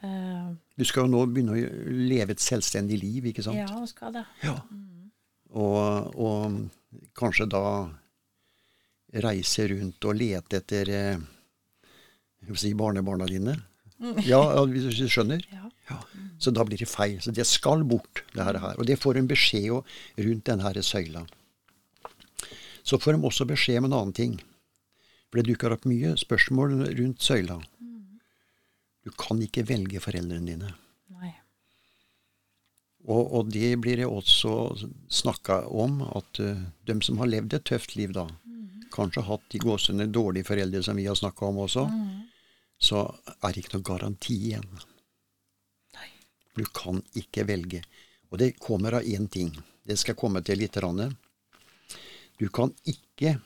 uh, 0.00 0.46
Du 0.78 0.84
skal 0.88 1.04
jo 1.04 1.12
nå 1.12 1.26
begynne 1.28 1.52
å 1.52 1.98
leve 2.08 2.32
et 2.32 2.42
selvstendig 2.42 2.96
liv, 3.02 3.28
ikke 3.30 3.44
sant? 3.44 3.60
Ja, 3.60 3.84
skal 3.90 4.16
det. 4.16 4.24
Ja. 4.44 4.56
Og, 5.54 6.16
og 6.16 7.04
kanskje 7.18 7.46
da 7.52 7.64
reise 9.22 9.68
rundt 9.70 10.08
og 10.08 10.18
lete 10.18 10.58
etter 10.58 10.90
eh, 10.90 11.20
jeg 12.48 12.58
si 12.60 12.72
barnebarna 12.76 13.28
dine. 13.30 13.54
Ja, 14.26 14.40
ja, 14.56 14.64
hvis 14.68 14.98
du 14.98 15.06
skjønner? 15.08 15.44
Ja. 15.52 15.68
Ja. 15.88 16.00
Så 16.40 16.52
da 16.52 16.64
blir 16.66 16.80
det 16.80 16.88
feil. 16.90 17.20
Så 17.22 17.32
det 17.32 17.46
skal 17.48 17.84
bort, 17.88 18.24
det 18.34 18.44
her. 18.44 18.58
Og 18.74 18.84
det 18.88 18.98
får 19.00 19.20
hun 19.20 19.30
beskjed 19.30 19.68
jo 19.68 19.82
rundt 20.18 20.48
denne 20.48 20.82
søyla. 20.82 21.24
Så 22.84 22.98
får 23.00 23.16
de 23.16 23.28
også 23.30 23.46
beskjed 23.48 23.80
om 23.80 23.88
en 23.88 23.96
annen 24.00 24.16
ting. 24.16 24.34
For 25.34 25.42
det 25.42 25.50
dukker 25.50 25.72
opp 25.74 25.82
mye 25.90 26.12
spørsmål 26.14 26.76
rundt 26.94 27.24
søyla. 27.26 27.56
Du 29.02 29.10
kan 29.18 29.40
ikke 29.42 29.64
velge 29.66 29.98
foreldrene 29.98 30.46
dine. 30.46 30.68
Og, 33.04 33.32
og 33.34 33.50
det 33.50 33.72
blir 33.82 33.98
det 33.98 34.06
også 34.06 34.52
snakka 35.10 35.64
om, 35.74 35.98
at 36.06 36.38
uh, 36.38 36.62
de 36.86 36.94
som 37.02 37.18
har 37.18 37.28
levd 37.28 37.58
et 37.58 37.66
tøft 37.66 37.96
liv 37.98 38.14
da, 38.14 38.28
kanskje 38.94 39.24
hatt 39.26 39.44
de 39.50 39.58
gåsene 39.60 40.06
dårlige 40.14 40.46
foreldre 40.48 40.84
som 40.86 40.96
vi 40.96 41.08
har 41.10 41.18
snakka 41.18 41.50
om 41.50 41.58
også, 41.66 41.82
så 42.78 43.02
er 43.34 43.50
det 43.50 43.64
ikke 43.64 43.74
noe 43.74 43.88
garanti 43.90 44.36
igjen. 44.52 44.70
Nei. 45.98 46.08
Du 46.54 46.62
kan 46.78 47.02
ikke 47.18 47.48
velge. 47.50 47.82
Og 48.30 48.38
det 48.38 48.54
kommer 48.62 49.00
av 49.00 49.10
én 49.10 49.26
ting. 49.26 49.50
Det 49.82 49.98
skal 49.98 50.14
jeg 50.14 50.22
komme 50.22 50.46
til 50.46 50.62
litt. 50.62 50.78
Ranne. 50.78 51.10
Du 52.38 52.46
kan 52.54 52.70
ikke 52.86 53.36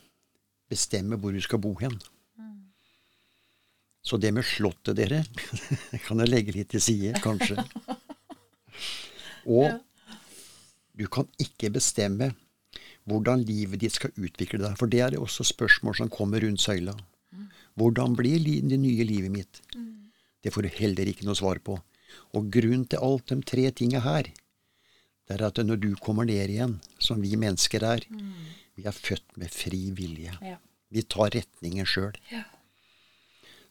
bestemme 0.69 1.19
hvor 1.21 1.35
du 1.35 1.41
skal 1.45 1.61
bo 1.63 1.75
hen. 1.81 1.97
Så 4.05 4.17
det 4.17 4.31
med 4.33 4.47
slottet, 4.47 4.97
dere, 4.97 5.25
kan 6.07 6.23
jeg 6.23 6.31
legge 6.31 6.55
litt 6.57 6.71
til 6.73 6.81
side, 6.81 7.19
kanskje. 7.25 7.61
Og 9.49 9.75
du 10.99 11.07
kan 11.13 11.29
ikke 11.43 11.73
bestemme 11.75 12.33
hvordan 13.09 13.45
livet 13.49 13.81
ditt 13.81 13.97
skal 13.97 14.13
utvikle 14.17 14.61
deg. 14.63 14.77
For 14.81 14.91
det 14.91 15.01
er 15.05 15.17
også 15.19 15.47
spørsmål 15.49 15.97
som 15.97 16.13
kommer 16.13 16.45
rundt 16.45 16.63
søyla. 16.63 16.95
Hvordan 17.79 18.17
blir 18.19 18.41
det 18.43 18.81
nye 18.81 19.05
livet 19.07 19.33
mitt? 19.33 19.61
Det 20.43 20.53
får 20.55 20.67
du 20.67 20.77
heller 20.81 21.09
ikke 21.09 21.27
noe 21.29 21.39
svar 21.39 21.61
på. 21.65 21.79
Og 22.37 22.51
grunnen 22.53 22.87
til 22.89 23.03
alt 23.05 23.31
de 23.31 23.41
tre 23.47 23.69
tinga 23.71 24.03
her, 24.05 24.29
det 25.29 25.37
er 25.37 25.45
at 25.45 25.61
når 25.61 25.81
du 25.83 25.91
kommer 26.01 26.25
ned 26.25 26.49
igjen, 26.49 26.79
som 26.99 27.21
vi 27.21 27.37
mennesker 27.37 27.85
er, 27.85 28.05
vi 28.79 28.87
er 28.87 28.95
født 28.95 29.37
med 29.41 29.51
fri 29.51 29.89
vilje. 29.99 30.37
Ja. 30.45 30.57
Vi 30.95 31.03
tar 31.11 31.33
retningen 31.35 31.87
sjøl. 31.89 32.15
ja. 32.33 32.45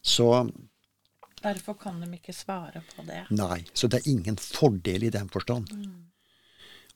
Så 0.02 0.28
Derfor 1.42 1.74
kan 1.78 2.00
de 2.00 2.06
ikke 2.16 2.32
svare 2.34 2.80
på 2.94 3.02
det. 3.06 3.24
Nei, 3.30 3.60
så 3.74 3.86
det 3.90 4.00
er 4.00 4.10
ingen 4.10 4.36
fordel 4.42 5.04
i 5.06 5.10
den 5.14 5.28
forstand. 5.30 5.70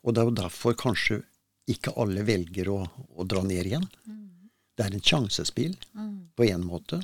Og 0.02 0.14
det 0.14 0.22
er 0.22 0.28
jo 0.30 0.34
derfor 0.34 0.74
kanskje 0.78 1.20
ikke 1.70 1.92
alle 2.02 2.24
velger 2.26 2.70
å, 2.72 2.80
å 3.14 3.26
dra 3.28 3.42
ned 3.46 3.68
igjen. 3.70 3.86
Det 4.74 4.86
er 4.86 4.96
en 4.96 5.04
sjansespill 5.04 5.76
på 6.34 6.46
en 6.48 6.64
måte. 6.66 6.98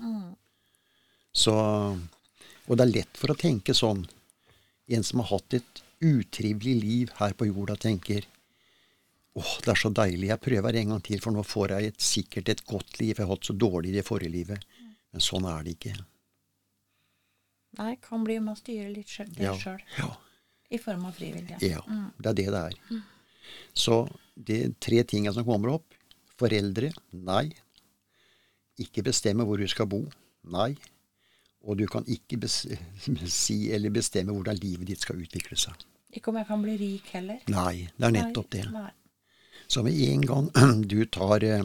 Så, 1.30 1.54
og 1.54 2.72
det 2.78 2.86
er 2.88 2.94
lett 2.96 3.20
for 3.20 3.30
å 3.30 3.38
tenke 3.38 3.74
sånn. 3.76 4.02
En 4.90 5.06
som 5.06 5.22
har 5.22 5.30
hatt 5.36 5.58
et 5.60 5.82
utrivelig 6.02 6.74
liv 6.82 7.14
her 7.20 7.36
på 7.38 7.46
jorda, 7.50 7.76
tenker 7.78 8.26
åh, 9.38 9.54
det 9.64 9.72
er 9.72 9.80
så 9.80 9.90
deilig, 9.94 10.28
jeg 10.32 10.42
prøver 10.44 10.78
en 10.80 10.94
gang 10.94 11.02
til, 11.06 11.20
for 11.24 11.34
nå 11.34 11.44
får 11.46 11.74
jeg 11.74 11.92
et, 11.92 12.04
sikkert 12.04 12.52
et 12.52 12.62
godt 12.68 12.98
liv. 13.00 13.14
Jeg 13.14 13.24
har 13.24 13.32
hatt 13.32 13.48
så 13.48 13.56
dårlig 13.56 13.92
i 13.92 13.98
det 13.98 14.06
forrige 14.06 14.34
livet. 14.34 14.64
Men 15.14 15.24
sånn 15.24 15.46
er 15.48 15.66
det 15.66 15.76
ikke. 15.78 15.94
Nei, 17.78 17.92
kan 18.02 18.24
bli 18.26 18.38
med 18.42 18.56
å 18.56 18.58
styre 18.58 18.88
litt 18.92 19.12
sjøl, 19.12 19.30
Ja, 19.38 19.54
ja. 19.98 20.10
I 20.68 20.80
form 20.82 21.06
av 21.08 21.14
frivillige. 21.16 21.56
Ja, 21.64 21.80
det 22.18 22.32
er 22.32 22.36
det 22.36 22.48
det 22.52 22.64
er. 22.72 23.04
Så 23.72 24.02
de 24.36 24.58
tre 24.82 25.00
tinga 25.08 25.32
som 25.32 25.46
kommer 25.46 25.78
opp 25.78 25.94
Foreldre 26.38 26.92
nei. 27.10 27.48
Ikke 28.78 29.02
bestemme 29.02 29.42
hvor 29.42 29.58
du 29.58 29.66
skal 29.66 29.88
bo. 29.90 30.04
Nei. 30.54 30.70
Og 31.66 31.80
du 31.80 31.86
kan 31.90 32.06
ikke 32.06 32.38
si 33.42 33.58
eller 33.74 33.90
bestemme 33.90 34.34
hvordan 34.36 34.60
livet 34.62 34.92
ditt 34.92 35.02
skal 35.02 35.18
utvikle 35.18 35.58
seg. 35.58 35.74
Ikke 36.14 36.30
om 36.30 36.38
jeg 36.38 36.48
kan 36.48 36.62
bli 36.62 36.76
rik 36.80 37.10
heller. 37.16 37.42
Nei, 37.52 37.88
det 37.96 38.06
er 38.06 38.14
nettopp 38.14 38.52
det. 38.54 38.64
Nei. 38.72 38.90
Så 39.68 39.82
med 39.84 39.92
en 39.92 40.26
gang 40.26 40.50
du 40.88 41.04
tar 41.04 41.44
eh, 41.44 41.64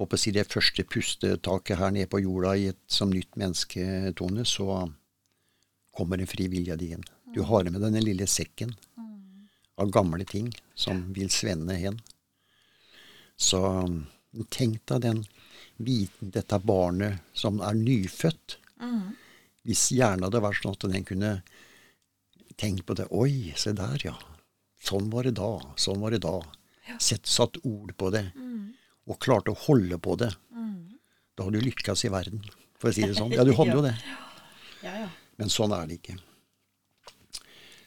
håper 0.00 0.16
å 0.16 0.20
si 0.20 0.32
det 0.32 0.48
første 0.48 0.84
pustetaket 0.84 1.80
her 1.80 1.92
nede 1.94 2.10
på 2.12 2.22
jorda 2.22 2.54
i 2.56 2.68
et, 2.72 2.80
som 2.88 3.12
nytt 3.12 3.36
menneske, 3.40 4.12
Tone, 4.16 4.44
så 4.48 4.84
kommer 5.96 6.20
den 6.20 6.30
frie 6.30 6.52
vilja 6.52 6.76
di 6.80 6.92
inn. 6.94 7.04
Du 7.34 7.42
har 7.48 7.68
med 7.68 7.82
denne 7.82 8.02
lille 8.02 8.26
sekken 8.28 8.72
av 9.80 9.90
gamle 9.92 10.24
ting 10.28 10.50
som 10.74 11.04
vil 11.16 11.30
svenne 11.32 11.76
hen. 11.80 12.00
Så 13.40 13.60
tenk 14.52 14.82
deg 14.90 15.04
den 15.04 15.22
viten, 15.80 16.32
dette 16.34 16.58
barnet 16.60 17.20
som 17.32 17.60
er 17.64 17.76
nyfødt. 17.78 18.58
Hvis 19.64 19.90
hjernen 19.96 20.26
hadde 20.26 20.42
vært 20.44 20.60
sånn 20.62 20.76
at 20.76 20.88
den 20.92 21.06
kunne 21.08 21.32
tenkt 22.60 22.86
på 22.88 22.96
det 22.96 23.08
Oi, 23.16 23.52
se 23.56 23.72
der, 23.76 24.00
ja. 24.04 24.16
Sånn 24.80 25.10
var 25.12 25.26
det 25.28 25.34
da. 25.38 25.50
Sånn 25.80 26.00
var 26.00 26.14
det 26.14 26.22
da. 26.24 26.38
Sett, 26.98 27.26
satt 27.28 27.58
ord 27.68 27.92
på 28.00 28.08
det. 28.14 28.24
Og 29.10 29.18
klarte 29.22 29.52
å 29.52 29.58
holde 29.66 29.98
på 30.02 30.16
det. 30.20 30.30
Da 31.36 31.46
hadde 31.46 31.60
du 31.60 31.66
lykkes 31.68 32.04
i 32.04 32.10
verden, 32.12 32.42
for 32.80 32.90
å 32.90 32.94
si 32.96 33.04
det 33.06 33.14
sånn. 33.16 33.32
Ja, 33.32 33.44
du 33.44 33.52
hadde 33.56 33.76
jo 33.76 33.84
det. 33.86 33.94
Ja, 34.80 34.94
ja. 34.96 35.08
Men 35.36 35.50
sånn 35.52 35.74
er 35.76 35.84
det 35.84 35.98
ikke. 35.98 36.14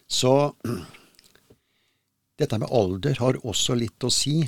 Så 0.05 0.53
dette 2.41 2.59
med 2.61 2.69
alder 2.69 3.17
har 3.17 3.39
også 3.41 3.73
litt 3.79 4.05
å 4.05 4.11
si. 4.13 4.43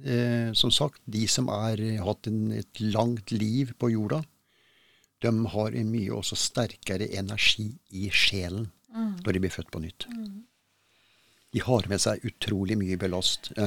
Eh, 0.00 0.48
som 0.56 0.72
sagt, 0.72 1.02
de 1.04 1.26
som 1.28 1.50
har 1.52 1.76
hatt 2.06 2.30
en, 2.30 2.46
et 2.56 2.80
langt 2.80 3.34
liv 3.36 3.74
på 3.76 3.90
jorda, 3.92 4.22
de 5.20 5.32
har 5.52 5.76
en 5.76 5.90
mye 5.92 6.14
også 6.16 6.38
sterkere 6.40 7.10
energi 7.20 7.66
i 7.92 8.08
sjelen 8.08 8.70
når 9.20 9.36
de 9.36 9.42
blir 9.44 9.52
født 9.52 9.68
på 9.70 9.82
nytt. 9.84 10.06
De 11.50 11.62
har 11.66 11.86
med 11.90 12.00
seg 12.02 12.24
utrolig 12.26 12.78
mye 12.80 12.98
belast. 13.00 13.52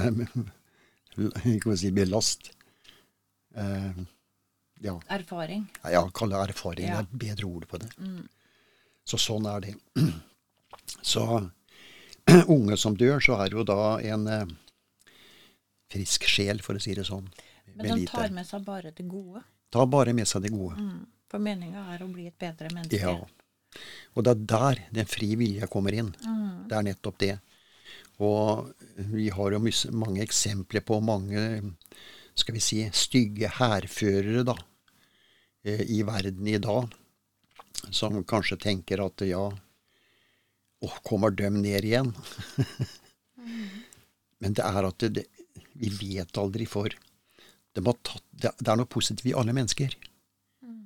Eh, 1.13 1.75
si 1.77 1.91
belast. 1.93 2.47
Eh, 3.53 3.99
ja, 4.81 4.95
Erfaring. 5.13 5.67
ja, 5.91 5.99
kall 6.09 6.31
det 6.31 6.39
erfaring. 6.41 6.87
Ja. 6.87 6.95
Det 6.95 6.97
er 6.97 7.03
et 7.03 7.19
bedre 7.21 7.45
ord 7.45 7.67
på 7.69 7.77
det. 7.77 7.91
Så 9.05 9.19
sånn 9.21 9.45
er 9.45 9.61
det. 9.61 9.75
Så 11.05 11.21
unge 12.55 12.77
som 12.81 12.97
dør, 12.97 13.21
så 13.21 13.37
er 13.43 13.53
jo 13.53 13.63
da 13.67 13.99
en 14.01 14.27
eh, 14.31 14.55
frisk 15.93 16.25
sjel, 16.27 16.63
for 16.65 16.79
å 16.79 16.83
si 16.83 16.95
det 16.97 17.05
sånn. 17.07 17.29
Men 17.75 17.99
de 17.99 18.07
tar 18.09 18.33
med 18.33 18.47
seg 18.47 18.65
bare 18.65 18.93
det 18.95 19.05
gode. 19.09 19.43
Ta 19.73 19.85
bare 19.89 20.13
med 20.17 20.29
seg 20.29 20.45
det 20.45 20.53
gode. 20.53 20.77
Mm. 20.79 21.05
For 21.31 21.41
meninga 21.41 21.87
er 21.93 22.03
å 22.05 22.09
bli 22.11 22.27
et 22.29 22.37
bedre 22.39 22.69
menneske. 22.73 22.99
Ja. 22.99 23.15
Og 24.13 24.25
det 24.25 24.35
er 24.35 24.43
der 24.51 24.83
den 24.99 25.09
frie 25.09 25.37
vilja 25.39 25.69
kommer 25.71 25.95
inn. 25.97 26.11
Mm. 26.21 26.67
Det 26.69 26.77
er 26.77 26.85
nettopp 26.89 27.17
det. 27.23 27.33
Og 28.23 28.69
vi 29.13 29.29
har 29.33 29.55
jo 29.55 29.61
mange 29.97 30.21
eksempler 30.23 30.83
på 30.85 30.99
mange 31.03 31.41
skal 32.35 32.55
vi 32.55 32.61
si, 32.63 32.79
stygge 32.93 33.49
hærførere 33.59 34.43
da, 34.47 34.55
eh, 35.65 35.83
i 35.85 36.01
verden 36.05 36.47
i 36.49 36.57
dag, 36.61 36.89
som 37.91 38.23
kanskje 38.25 38.57
tenker 38.57 39.03
at 39.05 39.21
ja, 39.27 39.43
åh, 40.81 40.97
kommer 41.05 41.31
dem 41.31 41.61
ned 41.61 41.85
igjen? 41.85 42.13
Men 44.41 44.57
det 44.57 44.65
er 44.65 44.89
at 44.89 45.05
det, 45.13 45.27
vi 45.77 45.91
vet 45.93 46.37
aldri 46.37 46.65
for 46.69 46.89
de 47.73 47.81
tatt, 47.81 48.25
det, 48.29 48.51
det 48.59 48.69
er 48.69 48.77
noe 48.77 48.89
positivt 48.89 49.31
i 49.31 49.37
alle 49.37 49.53
mennesker. 49.55 49.95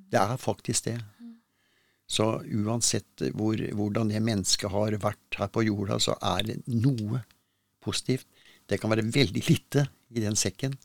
Det 0.08 0.20
er 0.20 0.38
faktisk 0.40 0.86
det. 0.88 1.00
Så 2.08 2.26
uansett 2.64 3.26
hvor, 3.36 3.60
hvordan 3.76 4.12
det 4.14 4.22
mennesket 4.24 4.72
har 4.72 4.96
vært 5.04 5.40
her 5.40 5.50
på 5.52 5.66
jorda, 5.68 6.00
så 6.00 6.16
er 6.24 6.46
det 6.48 6.58
noe 6.72 7.20
positivt. 7.84 8.28
Det 8.68 8.80
kan 8.80 8.92
være 8.92 9.06
veldig 9.12 9.44
lite 9.48 9.88
i 10.16 10.24
den 10.24 10.36
sekken, 10.40 10.78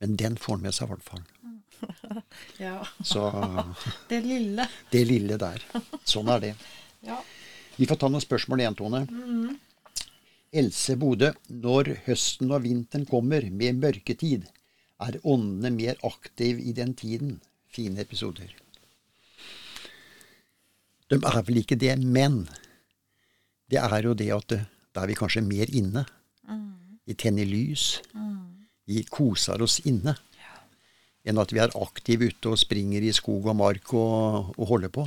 men 0.00 0.16
den 0.20 0.36
får 0.40 0.58
han 0.58 0.66
med 0.66 0.76
seg 0.76 0.88
i 0.88 0.94
hvert 0.94 1.10
fall. 1.12 1.26
Ja. 2.60 2.82
Så 3.00 3.22
Det 4.10 4.18
lille. 4.20 4.66
det 4.92 5.00
lille 5.08 5.38
der. 5.40 5.62
Sånn 6.04 6.28
er 6.28 6.42
det. 6.44 6.54
Ja. 7.08 7.16
Vi 7.78 7.86
får 7.88 7.96
ta 7.96 8.10
noen 8.12 8.20
spørsmål 8.20 8.60
igjen, 8.60 8.74
Tone. 8.76 8.98
Else 10.52 10.96
Bodø. 11.00 11.30
Når 11.48 11.94
høsten 12.04 12.52
og 12.52 12.66
vinteren 12.66 13.06
kommer 13.08 13.46
med 13.48 13.78
mørketid, 13.80 14.44
er 15.00 15.16
åndene 15.24 15.70
mer 15.72 15.96
aktiv 16.04 16.60
i 16.60 16.74
den 16.76 16.92
tiden? 16.98 17.38
Fine 17.72 18.04
episoder. 18.04 18.52
De 21.10 21.18
er 21.18 21.42
vel 21.46 21.60
ikke 21.62 21.78
det, 21.78 21.96
men 21.98 22.44
det 23.70 23.80
er 23.82 24.06
jo 24.06 24.14
det 24.14 24.30
at 24.34 24.54
da 24.94 25.02
er 25.04 25.10
vi 25.10 25.18
kanskje 25.18 25.42
mer 25.46 25.70
inne. 25.74 26.04
Vi 27.06 27.14
tenner 27.18 27.46
lys. 27.46 28.00
Vi 28.86 29.02
koser 29.10 29.62
oss 29.62 29.80
inne. 29.86 30.14
Enn 31.26 31.38
at 31.38 31.52
vi 31.52 31.60
er 31.60 31.74
aktive 31.76 32.30
ute 32.30 32.52
og 32.54 32.58
springer 32.58 33.02
i 33.04 33.10
skog 33.12 33.46
og 33.50 33.56
mark 33.58 33.92
og, 33.94 34.54
og 34.56 34.70
holder 34.70 34.92
på. 34.94 35.04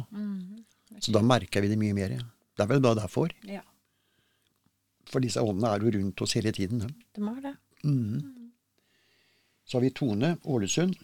Så 1.01 1.11
da 1.15 1.23
merker 1.25 1.63
vi 1.63 1.71
det 1.71 1.79
mye 1.81 1.95
mer. 1.97 2.13
Det 2.53 2.63
er 2.63 2.69
vel 2.69 2.83
bare 2.83 3.01
derfor. 3.03 3.31
ja. 3.49 3.63
For 5.11 5.19
disse 5.21 5.41
åndene 5.43 5.67
er 5.75 5.83
jo 5.83 5.91
rundt 5.99 6.21
oss 6.23 6.33
hele 6.37 6.51
tiden. 6.55 6.79
ja. 6.81 6.87
De 7.13 7.21
er 7.27 7.41
det. 7.43 7.55
Så 9.67 9.77
har 9.77 9.83
vi 9.83 9.89
Tone 9.95 10.37
Ålesund. 10.47 10.95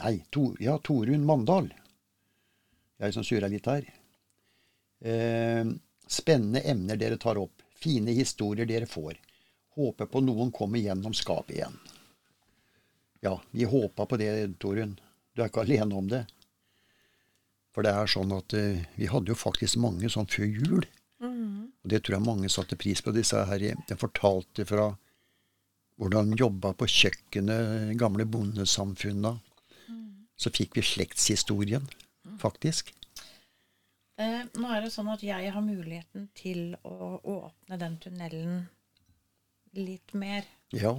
Nei, 0.00 0.12
to, 0.32 0.54
ja, 0.60 0.76
Torunn 0.84 1.24
Mandal. 1.26 1.70
Jeg 3.00 3.08
liksom 3.08 3.24
surra 3.24 3.48
litt 3.48 3.68
her. 3.70 3.86
Eh, 5.00 5.64
spennende 6.04 6.60
emner 6.68 7.00
dere 7.00 7.16
tar 7.16 7.40
opp. 7.40 7.64
Fine 7.80 8.12
historier 8.12 8.68
dere 8.68 8.86
får. 8.86 9.16
Håper 9.78 10.10
på 10.10 10.20
noen 10.20 10.52
kommer 10.52 10.82
gjennom 10.82 11.14
skapet 11.16 11.56
igjen. 11.56 11.78
Ja, 13.24 13.38
vi 13.50 13.64
håpa 13.64 14.04
på 14.06 14.18
det, 14.20 14.30
Torunn. 14.60 14.98
Du 15.32 15.40
er 15.40 15.48
ikke 15.48 15.64
alene 15.64 15.96
om 15.96 16.08
det. 16.12 16.26
For 17.72 17.86
det 17.86 17.94
er 17.96 18.10
sånn 18.10 18.32
at 18.36 18.52
eh, 18.58 18.84
vi 18.98 19.08
hadde 19.08 19.32
jo 19.32 19.38
faktisk 19.38 19.80
mange 19.80 20.10
sånn 20.12 20.28
før 20.28 20.48
jul. 20.48 20.84
Og 21.80 21.88
det 21.92 22.02
tror 22.04 22.18
jeg 22.18 22.26
mange 22.26 22.50
satte 22.52 22.76
pris 22.76 23.00
på. 23.00 23.14
Disse 23.16 23.40
her, 23.48 23.64
De 23.88 23.96
fortalte 23.96 24.66
fra 24.68 24.90
hvordan 26.00 26.32
de 26.32 26.40
jobba 26.40 26.72
på 26.76 26.88
kjøkkenet, 26.88 27.96
gamle 28.00 28.24
bondesamfunna. 28.28 29.38
Så 30.40 30.52
fikk 30.56 30.78
vi 30.78 30.84
slektshistorien, 30.84 31.84
faktisk. 32.40 32.92
Eh, 34.20 34.42
nå 34.60 34.72
er 34.74 34.84
det 34.84 34.90
sånn 34.92 35.08
at 35.12 35.22
jeg 35.24 35.52
har 35.54 35.64
muligheten 35.64 36.26
til 36.36 36.74
å 36.84 37.16
åpne 37.22 37.78
den 37.80 37.96
tunnelen 38.02 38.58
litt 39.78 40.12
mer. 40.18 40.44
Ja. 40.76 40.96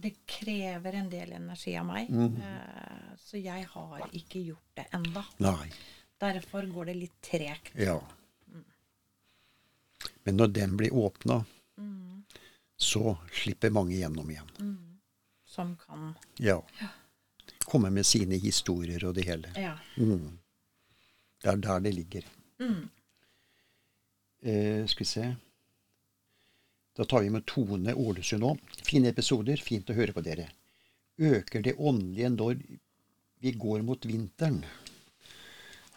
Det 0.00 0.12
krever 0.30 0.94
en 1.00 1.10
del 1.12 1.32
energi 1.36 1.74
av 1.76 1.88
meg, 1.88 2.08
eh, 2.12 3.16
så 3.20 3.40
jeg 3.40 3.66
har 3.72 4.04
ikke 4.16 4.44
gjort 4.46 4.76
det 4.78 4.86
enda. 4.96 5.24
Nei. 5.42 5.70
Derfor 6.20 6.68
går 6.70 6.90
det 6.92 6.94
litt 7.00 7.18
tregt. 7.24 7.74
Ja. 7.80 7.98
Men 10.24 10.36
når 10.36 10.52
den 10.52 10.76
blir 10.76 10.94
åpna, 10.94 11.42
så 12.80 13.16
slipper 13.32 13.72
mange 13.72 13.96
gjennom 13.98 14.30
igjen. 14.30 14.50
Som 15.44 15.76
kan 15.76 16.14
Ja. 16.38 16.62
Komme 17.64 17.90
med 17.90 18.06
sine 18.06 18.38
historier 18.40 19.04
og 19.04 19.14
det 19.14 19.24
hele. 19.26 19.50
Ja. 19.56 19.76
Det 21.40 21.48
er 21.52 21.56
der 21.64 21.80
det 21.80 21.94
ligger. 21.96 22.26
Eh, 24.42 24.86
skal 24.88 25.04
vi 25.04 25.08
se 25.08 25.24
Da 26.96 27.04
tar 27.04 27.22
vi 27.24 27.30
med 27.32 27.46
Tone 27.48 27.94
Ålesund 27.94 28.44
òg. 28.44 28.60
Fine 28.84 29.08
episoder. 29.12 29.56
Fint 29.56 29.88
å 29.88 29.96
høre 29.96 30.12
på 30.12 30.24
dere. 30.24 30.48
Øker 31.20 31.62
det 31.64 31.76
åndelige 31.78 32.30
når 32.34 32.60
vi 33.40 33.52
går 33.56 33.82
mot 33.86 34.04
vinteren? 34.04 34.62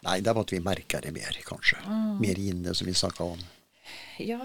Nei, 0.04 0.18
det 0.20 0.28
er 0.30 0.36
bare 0.36 0.44
at 0.46 0.52
vi 0.52 0.60
merker 0.64 1.00
det 1.04 1.12
mer, 1.16 1.36
kanskje. 1.44 1.80
Mer 2.20 2.40
inne, 2.40 2.74
som 2.76 2.86
vi 2.88 2.94
snakka 2.96 3.24
om. 3.34 3.40
ja. 4.18 4.40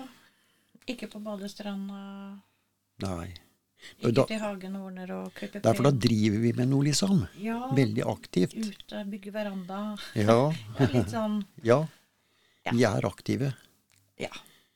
Ikke 0.89 1.05
på 1.11 1.19
badestranda. 1.21 2.39
Nei. 3.03 3.27
Da, 3.99 4.25
klipper 4.25 5.61
derfor 5.63 5.83
da 5.87 5.91
driver 5.91 6.37
vi 6.43 6.51
med 6.53 6.67
noe, 6.67 6.83
liksom. 6.89 7.21
Ja. 7.39 7.69
Veldig 7.75 8.03
aktivt. 8.11 8.55
Ute, 8.59 9.03
bygge 9.07 9.31
veranda. 9.31 9.79
Ja. 10.19 10.35
Ja, 10.79 10.87
litt 10.93 11.11
sånn 11.13 11.39
ja. 11.63 11.79
Ja. 12.65 12.71
Vi 12.75 12.83
er 12.83 13.07
aktive. 13.07 13.53
Ja. 14.19 14.31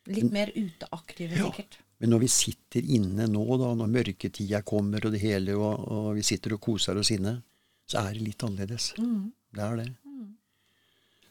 Litt 0.08 0.32
mer 0.32 0.52
uteaktive, 0.56 1.36
Ja. 1.38 1.50
sikkert. 1.52 1.78
Men 2.00 2.10
når 2.12 2.20
vi 2.20 2.28
sitter 2.28 2.84
inne 2.84 3.28
nå, 3.32 3.44
da, 3.60 3.70
når 3.80 3.88
mørketida 3.92 4.62
kommer 4.68 5.06
og 5.06 5.14
det 5.16 5.22
hele, 5.22 5.54
og, 5.56 5.84
og 5.88 6.08
vi 6.18 6.24
sitter 6.28 6.56
og 6.58 6.62
koser 6.66 6.98
oss 7.00 7.12
inne, 7.16 7.38
så 7.88 8.02
er 8.08 8.14
det 8.18 8.24
litt 8.26 8.44
annerledes. 8.44 8.90
Mm. 9.00 9.32
Det 9.54 9.64
er 9.64 9.76
det. 9.80 9.88
Mm. 10.08 10.34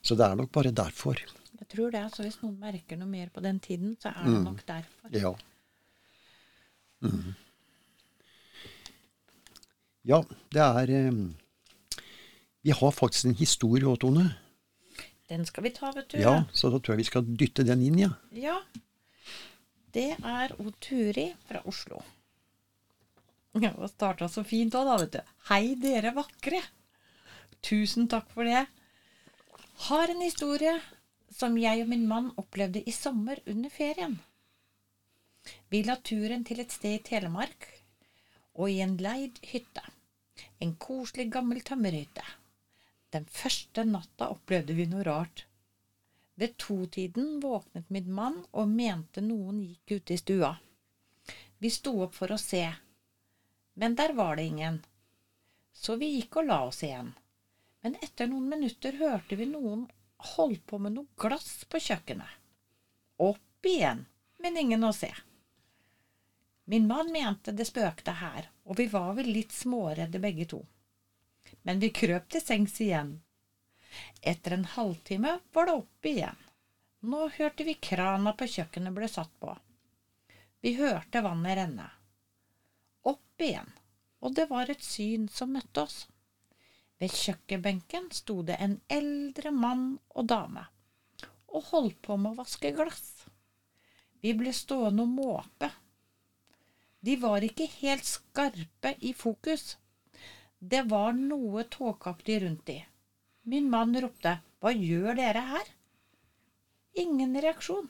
Så 0.03 0.17
det 0.17 0.25
er 0.29 0.37
nok 0.41 0.53
bare 0.53 0.73
derfor. 0.73 1.21
Jeg 1.59 1.69
tror 1.69 1.91
det. 1.93 2.01
altså 2.05 2.23
Hvis 2.25 2.39
noen 2.43 2.57
merker 2.61 2.97
noe 3.01 3.09
mer 3.09 3.29
på 3.33 3.43
den 3.45 3.61
tiden, 3.61 3.97
så 4.01 4.13
er 4.13 4.25
det 4.29 4.41
nok 4.45 4.65
derfor. 4.69 5.13
Ja. 5.13 5.35
Mhm. 7.03 7.35
Ja, 10.03 10.19
det 10.51 10.63
er 10.63 10.91
eh, 10.91 11.13
Vi 12.63 12.75
har 12.75 12.95
faktisk 12.95 13.29
en 13.29 13.39
historie 13.39 13.87
òg, 13.87 14.01
Tone. 14.03 14.25
Den 15.31 15.47
skal 15.47 15.65
vi 15.65 15.73
ta, 15.75 15.93
vet 15.95 16.11
du. 16.13 16.19
Ja, 16.21 16.43
så 16.53 16.71
da 16.71 16.79
tror 16.79 16.95
jeg 16.97 17.05
vi 17.05 17.11
skal 17.11 17.29
dytte 17.39 17.65
den 17.67 17.83
inn, 17.87 17.99
ja. 18.03 18.11
Ja. 18.35 18.59
Det 19.95 20.11
er 20.19 20.55
O 20.61 20.73
Turi 20.83 21.31
fra 21.49 21.63
Oslo. 21.69 22.03
Ja, 23.61 23.73
og 23.77 23.91
starta 23.93 24.29
så 24.33 24.45
fint 24.49 24.75
òg, 24.77 24.89
da, 24.89 24.97
vet 25.03 25.17
du. 25.17 25.35
Hei, 25.51 25.75
dere 25.81 26.15
vakre. 26.17 26.61
Tusen 27.63 28.09
takk 28.11 28.31
for 28.35 28.49
det. 28.49 28.65
Har 29.89 30.11
en 30.11 30.23
historie 30.25 30.75
som 31.33 31.57
jeg 31.59 31.85
og 31.85 31.91
min 31.91 32.09
mann 32.09 32.33
opplevde 32.41 32.83
i 32.83 32.95
sommer 32.95 33.41
under 33.47 33.73
ferien. 33.73 34.19
Vi 35.71 35.83
la 35.87 35.97
turen 36.05 36.45
til 36.47 36.61
et 36.63 36.75
sted 36.75 36.99
i 36.99 37.05
Telemark 37.07 37.69
og 38.55 38.71
i 38.71 38.81
en 38.85 38.97
leid 39.01 39.41
hytte. 39.53 39.85
En 40.59 40.75
koselig, 40.77 41.31
gammel 41.33 41.63
tømmerhytte. 41.65 42.25
Den 43.13 43.27
første 43.29 43.85
natta 43.85 44.31
opplevde 44.33 44.77
vi 44.77 44.87
noe 44.89 45.05
rart. 45.09 45.45
Ved 46.41 46.57
totiden 46.57 47.41
våknet 47.43 47.91
min 47.93 48.09
mann 48.13 48.39
og 48.53 48.71
mente 48.73 49.21
noen 49.25 49.61
gikk 49.65 49.99
ute 49.99 50.15
i 50.15 50.21
stua. 50.21 50.53
Vi 51.59 51.71
sto 51.71 51.93
opp 52.07 52.17
for 52.17 52.33
å 52.33 52.41
se, 52.41 52.65
men 53.75 53.95
der 53.95 54.15
var 54.17 54.37
det 54.37 54.47
ingen. 54.51 54.81
Så 55.73 55.97
vi 56.01 56.15
gikk 56.17 56.41
og 56.41 56.49
la 56.49 56.63
oss 56.69 56.83
igjen. 56.83 57.13
Men 57.83 57.99
etter 58.05 58.31
noen 58.31 58.49
minutter 58.49 58.97
hørte 58.99 59.37
vi 59.39 59.47
noen 59.51 59.87
holdt 60.33 60.65
på 60.71 60.79
med 60.79 60.97
noe 60.97 61.21
glass 61.21 61.65
på 61.69 61.81
kjøkkenet. 61.83 62.41
Opp 63.23 63.69
igjen, 63.69 64.05
men 64.43 64.59
ingen 64.59 64.85
å 64.87 64.93
se. 64.97 65.11
Min 66.65 66.87
mann 66.87 67.13
mente 67.13 67.53
det 67.53 67.67
spøkte 67.69 68.15
her, 68.21 68.49
og 68.65 68.79
vi 68.79 68.87
var 68.93 69.15
vel 69.19 69.31
litt 69.35 69.53
småredde 69.53 70.21
begge 70.23 70.47
to. 70.53 70.61
Men 71.63 71.83
vi 71.83 71.91
krøp 71.95 72.29
til 72.31 72.45
sengs 72.45 72.79
igjen. 72.81 73.17
Etter 74.23 74.57
en 74.57 74.69
halvtime 74.77 75.39
var 75.53 75.69
det 75.69 75.75
oppe 75.81 76.13
igjen. 76.13 76.39
Nå 77.03 77.27
hørte 77.37 77.67
vi 77.67 77.75
krana 77.75 78.33
på 78.39 78.47
kjøkkenet 78.47 78.95
ble 78.95 79.09
satt 79.11 79.33
på. 79.43 79.57
Vi 80.63 80.77
hørte 80.79 81.25
vannet 81.27 81.59
renne. 81.59 81.89
Opp 83.11 83.43
igjen, 83.43 83.73
og 84.23 84.37
det 84.39 84.47
var 84.51 84.71
et 84.71 84.87
syn 84.87 85.27
som 85.29 85.51
møtte 85.57 85.83
oss. 85.83 86.05
Ved 87.03 87.11
kjøkkenbenken 87.11 88.13
sto 88.15 88.39
det 88.47 88.61
en 88.63 88.79
eldre 88.87 89.51
mann 89.51 89.97
og 90.15 90.31
dame 90.31 90.69
og 91.53 91.69
holdt 91.73 92.01
på 92.07 92.17
med 92.17 92.33
å 92.33 92.41
vaske 92.43 92.73
glass. 92.77 93.27
Vi 94.23 94.33
ble 94.39 94.53
stående 94.57 95.05
og 95.05 95.13
måpe. 95.13 95.69
De 97.03 97.17
var 97.19 97.43
ikke 97.43 97.67
helt 97.81 98.07
skarpe 98.07 98.95
i 99.01 99.11
fokus. 99.19 99.77
Det 100.59 100.85
var 100.91 101.17
noe 101.19 101.65
tåkeaktig 101.67 102.37
rundt 102.45 102.67
de. 102.71 102.79
Min 103.43 103.71
mann 103.71 103.97
ropte, 104.05 104.39
Hva 104.63 104.71
gjør 104.71 105.17
dere 105.19 105.41
her? 105.49 105.71
Ingen 107.03 107.35
reaksjon. 107.43 107.89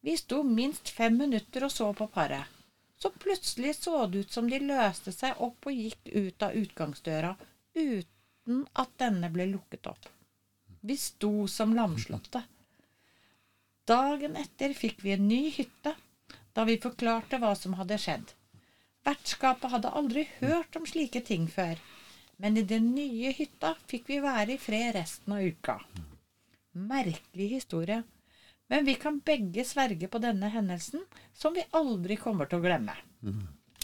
Vi 0.00 0.14
sto 0.16 0.40
minst 0.42 0.88
fem 0.96 1.18
minutter 1.20 1.66
og 1.66 1.72
så 1.74 1.90
på 1.92 2.06
paret. 2.14 2.48
Så 2.96 3.10
plutselig 3.10 3.74
så 3.76 4.06
det 4.06 4.24
ut 4.24 4.32
som 4.32 4.48
de 4.48 4.62
løste 4.64 5.12
seg 5.12 5.36
opp 5.44 5.68
og 5.68 5.76
gikk 5.76 6.08
ut 6.14 6.46
av 6.46 6.56
utgangsdøra 6.56 7.34
uten 7.76 8.64
at 8.80 8.96
denne 9.00 9.28
ble 9.32 9.50
lukket 9.52 9.88
opp. 9.92 10.08
Vi 10.80 10.96
sto 10.96 11.46
som 11.48 11.76
lamslåtte. 11.76 12.42
Dagen 13.88 14.36
etter 14.40 14.72
fikk 14.76 15.04
vi 15.04 15.12
en 15.16 15.28
ny 15.28 15.42
hytte, 15.52 15.92
da 16.54 16.64
vi 16.68 16.78
forklarte 16.82 17.38
hva 17.42 17.54
som 17.56 17.74
hadde 17.78 17.98
skjedd. 18.00 18.32
Vertskapet 19.06 19.70
hadde 19.72 19.90
aldri 19.96 20.26
hørt 20.40 20.76
om 20.76 20.86
slike 20.86 21.22
ting 21.24 21.46
før, 21.48 21.78
men 22.40 22.56
i 22.56 22.62
den 22.68 22.90
nye 22.94 23.32
hytta 23.36 23.74
fikk 23.88 24.08
vi 24.08 24.18
være 24.24 24.54
i 24.56 24.60
fred 24.60 24.94
resten 24.96 25.32
av 25.36 25.44
uka. 25.44 25.78
Merkelig 26.72 27.48
historie, 27.56 28.02
men 28.70 28.84
vi 28.86 28.94
kan 28.94 29.18
begge 29.26 29.64
sverge 29.66 30.06
på 30.08 30.20
denne 30.22 30.48
hendelsen, 30.52 31.02
som 31.34 31.54
vi 31.56 31.64
aldri 31.74 32.16
kommer 32.20 32.46
til 32.50 32.60
å 32.60 32.64
glemme. 32.66 32.94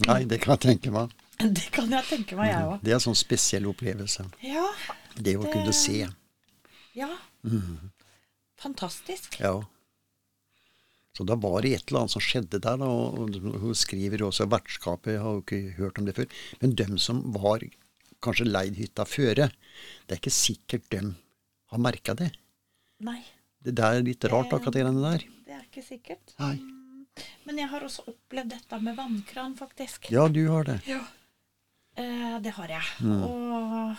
Nei, 0.07 0.21
det 0.29 0.39
kan 0.43 0.55
jeg 0.57 0.65
tenke 0.69 0.93
meg. 0.95 1.15
Det 1.57 1.67
kan 1.73 1.91
jeg 1.93 2.05
tenke 2.09 2.37
meg, 2.39 2.49
jeg 2.49 2.65
òg. 2.65 2.79
Det 2.85 2.93
er 2.93 2.97
en 2.97 3.03
sånn 3.05 3.17
spesiell 3.19 3.67
opplevelse. 3.69 4.25
Ja. 4.45 4.65
Det 5.17 5.35
å 5.37 5.43
Det- 5.45 5.53
kunne 5.53 5.73
se. 5.77 6.07
Ja. 6.97 7.11
Fantastisk. 8.61 9.37
Ja. 9.41 9.59
Så 11.17 11.25
da 11.25 11.37
var 11.41 11.63
det 11.65 11.73
et 11.73 11.87
eller 11.89 12.03
annet 12.05 12.13
som 12.13 12.25
skjedde 12.25 12.61
der. 12.61 12.77
Da, 12.83 12.87
og 12.87 13.37
hun 13.63 13.75
skriver 13.77 14.27
også 14.27 14.47
vertskapet, 14.53 15.15
jeg 15.17 15.23
har 15.25 15.39
jo 15.39 15.45
ikke 15.45 15.77
hørt 15.79 16.01
om 16.01 16.09
det 16.09 16.17
før. 16.19 16.29
Men 16.61 16.75
dem 16.77 16.99
som 17.01 17.23
var 17.33 17.65
kanskje 18.25 18.49
leid 18.49 18.77
hytta 18.77 19.07
føre, 19.09 19.49
det 20.07 20.17
er 20.17 20.21
ikke 20.21 20.35
sikkert 20.35 20.91
dem 20.93 21.15
har 21.73 21.83
merka 21.83 22.15
det. 22.17 22.31
Nei, 23.07 23.21
Det 23.65 23.75
det 23.77 23.85
er 23.85 24.05
litt 24.05 24.25
rart, 24.31 24.53
akkurat 24.53 24.77
det 24.77 24.85
der. 24.87 25.25
det 25.47 25.55
er 25.57 25.65
ikke 25.65 25.83
sikkert. 25.85 26.37
Nei. 26.39 26.57
Men 27.47 27.59
jeg 27.59 27.69
har 27.73 27.85
også 27.85 28.05
opplevd 28.13 28.53
dette 28.53 28.79
med 28.85 28.97
vannkran, 28.97 29.57
faktisk. 29.57 30.11
Ja, 30.13 30.29
du 30.29 30.43
har 30.53 30.65
det. 30.69 30.81
Ja. 30.87 31.01
Eh, 31.97 32.39
det 32.45 32.53
har 32.59 32.69
jeg. 32.69 32.85
Mm. 33.01 33.23
Og 33.25 33.97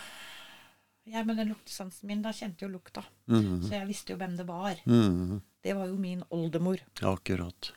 jeg 1.08 1.26
med 1.26 1.38
den 1.40 1.50
luktesansen 1.52 2.08
min, 2.08 2.22
da 2.22 2.32
kjente 2.36 2.64
jo 2.66 2.70
lukta. 2.72 3.02
Mhm. 3.26 3.62
Så 3.64 3.74
jeg 3.74 3.88
visste 3.88 4.12
jo 4.14 4.18
hvem 4.20 4.36
det 4.38 4.46
var. 4.46 4.78
Mhm. 4.86 5.40
Det 5.68 5.74
var 5.76 5.90
jo 5.90 5.96
min 6.00 6.22
oldemor. 6.32 6.80
Akkurat. 7.04 7.72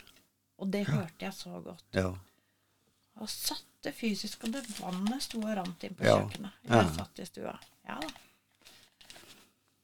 Og 0.62 0.70
det 0.72 0.86
hørte 0.88 1.26
jeg 1.28 1.34
så 1.36 1.58
godt. 1.66 1.84
Ja. 1.98 2.14
Og 3.20 3.28
satte 3.30 3.92
fysisk, 3.92 4.46
og 4.48 4.54
det 4.56 4.62
vannet 4.78 5.26
sto 5.26 5.42
og 5.44 5.52
rant 5.60 5.84
inn 5.84 5.96
på 5.98 6.06
Ja. 6.08 6.20
kjøkkenet. 6.22 6.54
Ja. 6.70 6.78
Jeg 6.86 6.94
satt 6.96 7.20
i 7.20 7.26
stua. 7.28 7.58
Ja 7.90 7.98
da. 8.00 8.12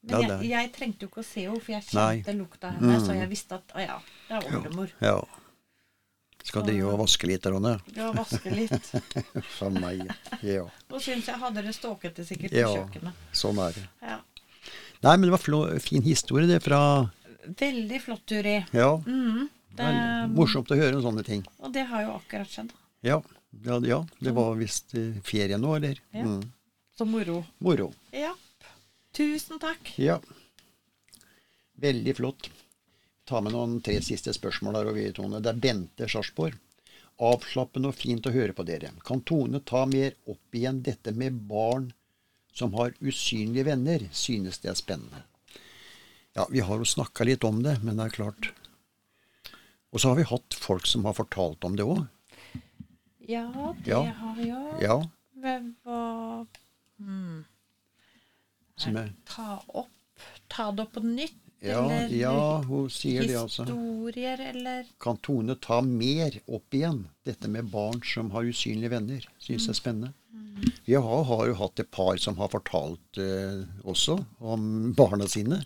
Men 0.08 0.22
jeg, 0.24 0.50
jeg 0.54 0.70
trengte 0.76 1.04
jo 1.04 1.10
ikke 1.12 1.20
å 1.24 1.26
se 1.28 1.44
henne, 1.44 1.60
for 1.60 1.74
jeg 1.74 1.84
Nei. 1.98 2.06
kjente 2.22 2.36
lukta 2.38 2.70
henne, 2.72 2.94
Mm. 2.96 3.04
så 3.06 3.16
jeg 3.18 3.30
visste 3.34 3.58
at 3.58 3.74
å 3.76 3.82
ja, 3.84 3.98
det 4.30 4.38
er 4.38 4.56
oldemor. 4.56 4.94
ja. 5.02 5.18
Skal 6.48 6.64
drive 6.64 6.88
og 6.94 7.00
vaske 7.02 7.28
litt, 7.28 7.44
Ronne? 7.52 7.74
Ja, 7.98 8.14
vaske 8.16 8.52
litt. 8.56 8.86
For 9.58 9.70
meg. 9.74 10.06
Ja. 10.48 10.62
Og 10.90 11.02
syns 11.04 11.26
jeg 11.28 11.36
hadde 11.42 11.62
det 11.66 11.74
ståkete 11.76 12.24
sikkert 12.24 12.54
Ja. 12.56 12.70
på 12.70 12.78
kjøkkenet. 12.86 13.14
Sånn 13.36 13.60
er 13.60 13.74
det. 13.76 13.84
Ja. 14.02 14.22
Nei, 15.04 15.18
men 15.18 15.28
det 15.30 15.34
var 15.36 15.74
en 15.74 15.80
fin 15.84 16.02
historie, 16.02 16.48
det 16.48 16.62
fra 16.64 16.80
Veldig 17.48 18.02
flott, 18.04 18.26
Turi. 18.28 18.58
Ja. 18.76 18.92
Mm, 19.06 19.48
Det, 19.78 19.86
er 19.86 20.28
morsomt 20.34 20.72
å 20.74 20.78
høre 20.80 20.98
om 20.98 21.04
sånne 21.06 21.24
ting. 21.24 21.46
og 21.60 21.74
det 21.74 21.86
har 21.88 22.04
jo 22.04 22.16
akkurat 22.18 22.50
skjedd. 22.50 22.72
Ja, 23.06 23.22
ja, 23.64 23.80
ja 23.86 24.00
det 24.20 24.34
var 24.36 24.56
visst 24.58 24.96
ferie 25.24 25.58
nå, 25.58 25.76
eller? 25.78 26.02
Ja. 26.12 26.26
Mm. 26.26 26.44
Så 26.98 27.06
moro. 27.06 27.44
Moro. 27.62 27.92
Ja. 28.12 28.34
Tusen 29.14 29.60
takk. 29.62 29.94
Ja. 30.02 30.20
Veldig 31.78 32.16
flott. 32.18 32.50
Ta 33.28 33.42
med 33.42 33.54
noen 33.54 33.82
tre 33.86 34.00
siste 34.02 34.34
spørsmål 34.34 34.80
her, 34.80 34.90
og 34.90 34.98
Tone. 35.14 35.42
Det 35.44 35.52
er 35.52 35.62
Bente 35.62 36.08
Sarpsborg. 36.10 36.58
Avslappende 37.22 37.90
og 37.92 37.98
fint 37.98 38.26
å 38.30 38.34
høre 38.34 38.54
på 38.54 38.66
dere. 38.66 38.92
Kan 39.06 39.22
Tone 39.26 39.62
ta 39.66 39.86
mer 39.90 40.14
opp 40.30 40.58
igjen 40.58 40.82
dette 40.86 41.14
med 41.14 41.38
barn 41.50 41.92
som 42.54 42.74
har 42.78 42.94
usynlige 43.02 43.68
venner? 43.68 44.06
Synes 44.12 44.62
det 44.64 44.72
er 44.72 44.78
spennende. 44.80 45.24
Ja, 46.38 46.46
vi 46.54 46.62
har 46.62 46.78
jo 46.78 46.86
snakka 46.86 47.26
litt 47.26 47.44
om 47.48 47.64
det, 47.66 47.80
men 47.82 47.98
det 47.98 48.12
er 48.12 48.14
klart 48.14 48.52
Og 49.90 50.02
så 50.04 50.12
har 50.12 50.20
vi 50.20 50.28
hatt 50.30 50.54
folk 50.54 50.86
som 50.86 51.08
har 51.08 51.16
fortalt 51.18 51.66
om 51.66 51.78
det 51.80 51.86
òg. 51.88 52.04
Ja, 53.28 53.48
det 53.84 53.90
Ja. 53.90 54.02
har 54.20 54.36
vi 54.36 54.52
òg. 54.52 54.82
Ja. 54.84 54.98
Hvem 55.42 55.76
var 55.84 56.46
hmm. 57.00 57.46
Er, 58.86 59.14
Ta 59.26 59.64
opp 59.68 59.90
Ta 60.50 60.72
det 60.72 60.86
opp 60.86 60.94
på 60.94 61.02
nytt? 61.04 61.36
ja, 61.60 61.82
eller 61.90 62.14
ja, 62.14 62.62
hun 62.62 62.90
sier 62.94 63.26
det, 63.26 63.34
altså. 63.36 63.64
historier, 63.66 64.40
eller 64.52 64.86
Kan 65.02 65.18
Tone 65.18 65.56
ta 65.56 65.82
mer 65.82 66.38
opp 66.46 66.74
igjen 66.74 67.08
dette 67.26 67.50
med 67.50 67.72
barn 67.72 68.04
som 68.06 68.30
har 68.32 68.46
usynlige 68.46 68.94
venner? 68.94 69.26
Syns 69.42 69.66
jeg 69.66 69.74
er 69.74 69.80
spennende. 69.80 70.14
Vi 70.86 70.94
har, 70.94 71.24
har 71.24 71.48
jo 71.48 71.58
hatt 71.58 71.80
et 71.82 71.90
par 71.92 72.18
som 72.22 72.38
har 72.38 72.50
fortalt 72.54 73.18
eh, 73.22 73.66
også 73.86 74.20
om 74.40 74.94
barna 74.98 75.28
sine. 75.30 75.64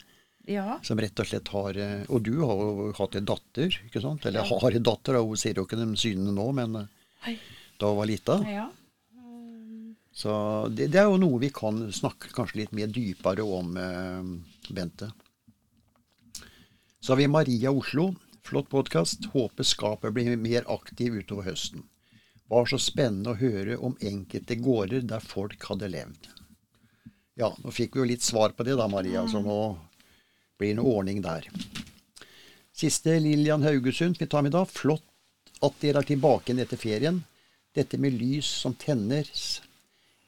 Ja. 0.51 0.79
Som 0.83 0.99
rett 0.99 1.19
og 1.23 1.27
slett 1.29 1.47
har 1.53 1.77
eh, 1.79 2.03
Og 2.09 2.23
du 2.25 2.33
har 2.41 2.59
jo 2.65 2.89
hatt 2.97 3.15
en 3.19 3.25
datter, 3.29 3.73
ikke 3.87 4.01
sant? 4.03 4.25
Eller 4.25 4.43
Ja. 4.45 4.59
har 4.61 4.77
en 4.77 4.83
datter, 4.87 5.15
og 5.21 5.31
hun 5.31 5.37
ser 5.39 5.55
jo 5.59 5.65
ikke 5.67 5.79
de 5.79 5.87
synene 5.99 6.33
nå, 6.35 6.47
men 6.57 6.75
eh, 6.75 6.87
Hei. 7.25 7.35
da 7.79 7.91
hun 7.91 7.99
var 8.01 8.09
lita. 8.11 8.39
ja. 8.49 8.69
Så 10.13 10.33
det, 10.75 10.89
det 10.91 10.99
er 10.99 11.07
jo 11.07 11.15
noe 11.21 11.39
vi 11.39 11.49
kan 11.55 11.77
snakke 11.95 12.33
kanskje 12.35 12.57
litt 12.59 12.73
mer 12.75 12.89
dypere 12.91 13.45
om, 13.47 13.69
eh, 13.79 14.73
Bente. 14.75 15.07
Så 16.99 17.13
har 17.13 17.17
vi 17.21 17.27
Maria 17.31 17.71
Oslo. 17.71 18.11
Flott 18.43 18.67
podkast. 18.69 19.29
Håper 19.33 19.63
skapet 19.65 20.13
blir 20.13 20.35
mer 20.37 20.65
aktiv 20.69 21.15
utover 21.21 21.47
høsten. 21.47 21.85
Var 22.51 22.67
så 22.67 22.77
spennende 22.81 23.31
å 23.31 23.39
høre 23.39 23.77
om 23.79 23.95
enkelte 24.03 24.57
gårder 24.59 25.05
der 25.07 25.23
folk 25.23 25.63
hadde 25.69 25.87
levd. 25.93 26.27
Ja, 27.39 27.53
nå 27.63 27.71
fikk 27.73 27.95
vi 27.95 28.01
jo 28.03 28.09
litt 28.11 28.25
svar 28.25 28.51
på 28.53 28.65
det 28.67 28.75
da, 28.77 28.89
Maria, 28.91 29.23
så 29.31 29.39
nå 29.41 29.55
blir 30.61 30.77
noe 30.77 30.99
ordning 31.01 31.23
der. 31.25 31.47
Siste 32.81 33.17
Lillian 33.19 33.65
Haugesund 33.65 34.21
vi 34.21 34.29
tar 34.29 34.45
med 34.45 34.55
da. 34.55 34.63
Flott 34.65 35.05
at 35.61 35.81
dere 35.81 36.01
er 36.01 36.07
tilbake 36.07 36.49
igjen 36.49 36.63
etter 36.63 36.79
ferien. 36.81 37.21
Dette 37.75 37.99
med 38.01 38.15
lys 38.17 38.47
som 38.63 38.73
tennes, 38.75 39.61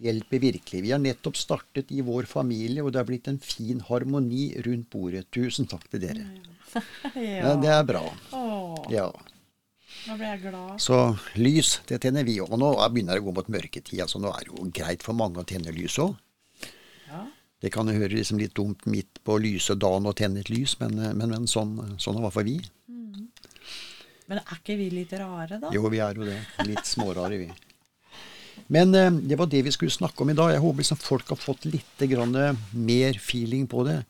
hjelper 0.03 0.39
virkelig. 0.43 0.83
Vi 0.85 0.91
har 0.93 1.01
nettopp 1.01 1.37
startet 1.39 1.91
i 1.91 2.03
vår 2.05 2.27
familie, 2.29 2.83
og 2.83 2.93
det 2.93 3.01
har 3.01 3.07
blitt 3.09 3.27
en 3.31 3.39
fin 3.43 3.81
harmoni 3.89 4.51
rundt 4.65 4.89
bordet. 4.93 5.25
Tusen 5.33 5.69
takk 5.69 5.87
til 5.91 6.07
dere. 6.07 6.27
Ja, 7.13 7.51
det 7.61 7.69
er 7.69 7.83
bra. 7.85 7.99
Ja. 8.89 9.11
nå 10.07 10.15
ble 10.17 10.29
jeg 10.31 10.39
glad. 10.47 10.79
Så 10.81 10.95
lys, 11.37 11.75
det 11.85 11.99
tenner 12.01 12.25
vi 12.25 12.39
òg. 12.41 12.55
Nå 12.57 12.71
begynner 12.89 13.19
det 13.19 13.21
å 13.21 13.27
gå 13.27 13.33
mot 13.37 13.51
mørketid. 13.53 14.01
så 14.09 14.21
nå 14.21 14.31
er 14.33 14.47
det 14.47 14.55
jo 14.55 14.69
greit 14.73 15.05
for 15.05 15.13
mange 15.13 15.43
å 15.43 15.45
tenne 15.45 15.69
lys 15.75 15.99
òg. 16.01 16.15
Det 17.63 17.71
kan 17.71 17.88
jo 17.88 17.95
høre 17.95 18.17
liksom 18.17 18.41
litt 18.41 18.56
dumt 18.60 18.84
midt 18.91 19.21
på 19.23 19.38
lyse 19.39 19.78
dagen 19.80 20.10
å 20.10 20.12
tenne 20.17 20.41
et 20.43 20.49
lys, 20.52 20.76
men, 20.82 20.97
men, 21.15 21.30
men 21.32 21.45
sånn, 21.47 21.78
sånn 22.02 22.19
hvert 22.19 22.36
fall 22.36 22.49
vi. 22.49 22.58
Men 24.28 24.41
er 24.41 24.58
ikke 24.58 24.76
vi 24.80 24.89
litt 24.91 25.13
rare, 25.15 25.60
da? 25.62 25.69
Jo, 25.71 25.86
vi 25.91 26.02
er 26.04 26.19
jo 26.19 26.28
det. 26.28 26.39
Litt 26.67 26.88
smårare, 26.88 27.38
vi. 27.39 27.47
Men 28.73 28.95
eh, 28.95 29.12
det 29.32 29.38
var 29.39 29.47
det 29.52 29.63
vi 29.63 29.71
skulle 29.76 29.95
snakke 29.95 30.23
om 30.23 30.32
i 30.32 30.36
dag. 30.38 30.52
Jeg 30.54 30.63
håper 30.63 30.84
liksom 30.84 30.99
folk 30.99 31.32
har 31.34 31.39
fått 31.39 31.67
litt 31.69 32.04
grann, 32.12 32.36
eh, 32.36 32.60
mer 32.76 33.19
feeling 33.19 33.67
på 33.71 33.86
det. 33.88 34.02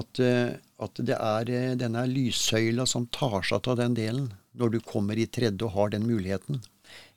At, 0.00 0.20
eh, 0.22 0.56
at 0.80 1.00
det 1.02 1.16
er 1.16 1.52
eh, 1.52 1.76
denne 1.80 2.06
lyssøyla 2.08 2.86
som 2.88 3.08
tar 3.12 3.40
seg 3.46 3.68
av 3.68 3.80
den 3.80 3.96
delen, 3.98 4.30
når 4.56 4.76
du 4.76 4.80
kommer 4.80 5.18
i 5.18 5.28
tredje 5.28 5.66
og 5.66 5.74
har 5.76 5.92
den 5.96 6.08
muligheten. 6.08 6.62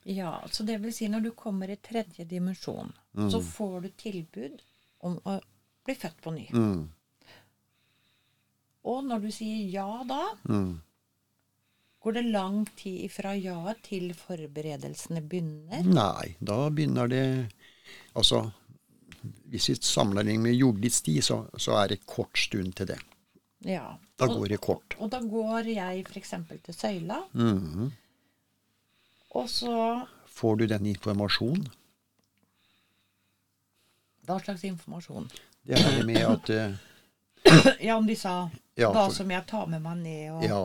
Ja, 0.03 0.41
så 0.51 0.65
det 0.67 0.81
vil 0.83 0.91
si 0.95 1.07
når 1.07 1.29
du 1.29 1.31
kommer 1.37 1.71
i 1.71 1.79
tredje 1.79 2.25
dimensjon, 2.27 2.91
så 3.31 3.39
får 3.39 3.85
du 3.85 3.89
tilbud 4.03 4.57
om 5.03 5.19
å 5.27 5.37
bli 5.85 5.95
født 5.99 6.19
på 6.23 6.31
ny. 6.35 6.47
Mm. 6.55 6.87
Og 8.91 9.05
når 9.07 9.21
du 9.23 9.29
sier 9.31 9.69
ja 9.71 10.03
da, 10.07 10.21
Mm. 10.49 10.81
går 12.03 12.13
det 12.17 12.23
lang 12.31 12.65
tid 12.75 13.11
fra 13.11 13.31
ja 13.35 13.73
til 13.83 14.11
forberedelsene 14.13 15.21
begynner. 15.23 15.83
Nei, 15.87 16.35
da 16.41 16.69
begynner 16.69 17.07
det 17.07 17.51
Altså, 18.15 18.51
hvis 19.49 19.69
vi 19.69 19.75
sammenligner 19.75 20.43
med 20.43 20.55
jordisk 20.55 21.05
tid, 21.05 21.21
så, 21.23 21.37
så 21.57 21.75
er 21.83 21.87
det 21.93 22.05
kort 22.05 22.37
stund 22.37 22.73
til 22.75 22.87
det. 22.87 22.97
Ja. 23.65 23.97
Da 24.19 24.25
og, 24.27 24.37
går 24.41 24.47
det 24.49 24.59
kort. 24.61 24.95
og 24.99 25.09
da 25.11 25.19
går 25.21 25.65
jeg 25.73 26.03
f.eks. 26.07 26.33
til 26.63 26.73
søyla, 26.73 27.21
Mhm. 27.33 27.91
og 29.35 29.47
så 29.49 30.05
Får 30.27 30.55
du 30.57 30.65
den 30.67 30.85
informasjonen? 30.85 31.67
Hva 34.27 34.37
slags 34.43 34.63
informasjon? 34.67 35.27
Det 35.67 35.79
er 35.79 36.03
med 36.07 36.21
at 36.23 36.49
uh, 36.49 36.75
Ja, 37.87 37.97
om 37.97 38.07
de 38.07 38.15
sa 38.19 38.49
Ja, 38.79 38.89
hva 38.91 39.07
for- 39.07 39.15
som 39.17 39.31
jeg 39.31 39.45
tar 39.49 39.67
med 39.71 39.81
meg 39.83 39.97
ned, 40.03 40.31
og 40.37 40.43
Ja. 40.47 40.61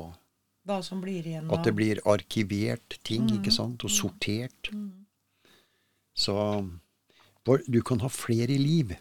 Hva 0.69 0.83
som 0.85 1.01
blir 1.01 1.25
igjen 1.25 1.49
At 1.55 1.65
det 1.65 1.73
blir 1.79 2.01
arkivert 2.05 2.99
ting, 3.09 3.25
ikke 3.39 3.51
sant? 3.55 3.85
Og 3.87 3.91
sortert. 3.91 4.69
Så 6.19 6.35
for 7.47 7.63
du 7.67 7.79
kan 7.83 8.01
ha 8.05 8.09
flere 8.13 8.59
liv. 8.61 8.93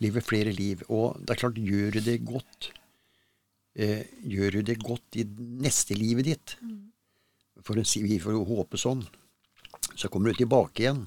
Leve 0.00 0.22
flere 0.24 0.52
liv. 0.56 0.82
Og 0.88 1.18
det 1.20 1.34
er 1.34 1.40
klart, 1.42 1.58
gjør 1.60 1.92
du 1.92 2.00
det 2.06 2.14
godt 2.24 2.70
eh, 3.76 4.06
Gjør 4.24 4.56
du 4.56 4.62
det 4.70 4.78
godt 4.82 5.18
i 5.20 5.26
neste 5.60 5.94
livet 5.98 6.24
ditt, 6.30 6.56
for 7.60 7.76
å 7.76 7.84
si, 7.84 8.00
vi 8.06 8.16
får 8.22 8.38
håpe 8.48 8.80
sånn, 8.80 9.02
så 9.92 10.08
kommer 10.08 10.32
du 10.32 10.40
tilbake 10.40 10.86
igjen. 10.86 11.02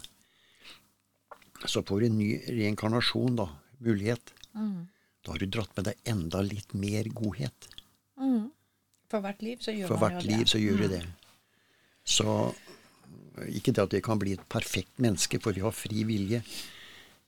Så 1.66 1.84
får 1.88 2.00
du 2.02 2.06
en 2.10 2.18
ny 2.20 2.30
reinkarnasjon, 2.48 3.36
da. 3.40 3.48
Mulighet. 3.84 4.34
Da 5.24 5.32
har 5.32 5.40
du 5.40 5.46
dratt 5.48 5.72
med 5.78 5.86
deg 5.88 5.96
enda 6.12 6.42
litt 6.44 6.74
mer 6.76 7.08
godhet. 7.16 7.70
For 9.14 9.22
hvert 9.22 9.44
liv 9.46 9.60
så 9.62 9.70
gjør 9.76 9.92
For 9.92 10.00
man 10.02 10.16
hvert 10.16 10.26
liv 10.26 10.40
det. 10.42 10.50
så 10.50 10.58
gjør 10.60 10.80
du 10.82 10.88
det. 10.90 11.02
Så 12.04 12.28
ikke 13.54 13.74
det 13.76 13.84
at 13.84 13.94
vi 13.94 14.02
kan 14.02 14.20
bli 14.22 14.34
et 14.34 14.46
perfekt 14.50 14.98
menneske, 15.04 15.38
for 15.42 15.54
vi 15.54 15.62
har 15.62 15.72
fri 15.76 16.04
vilje. 16.08 16.40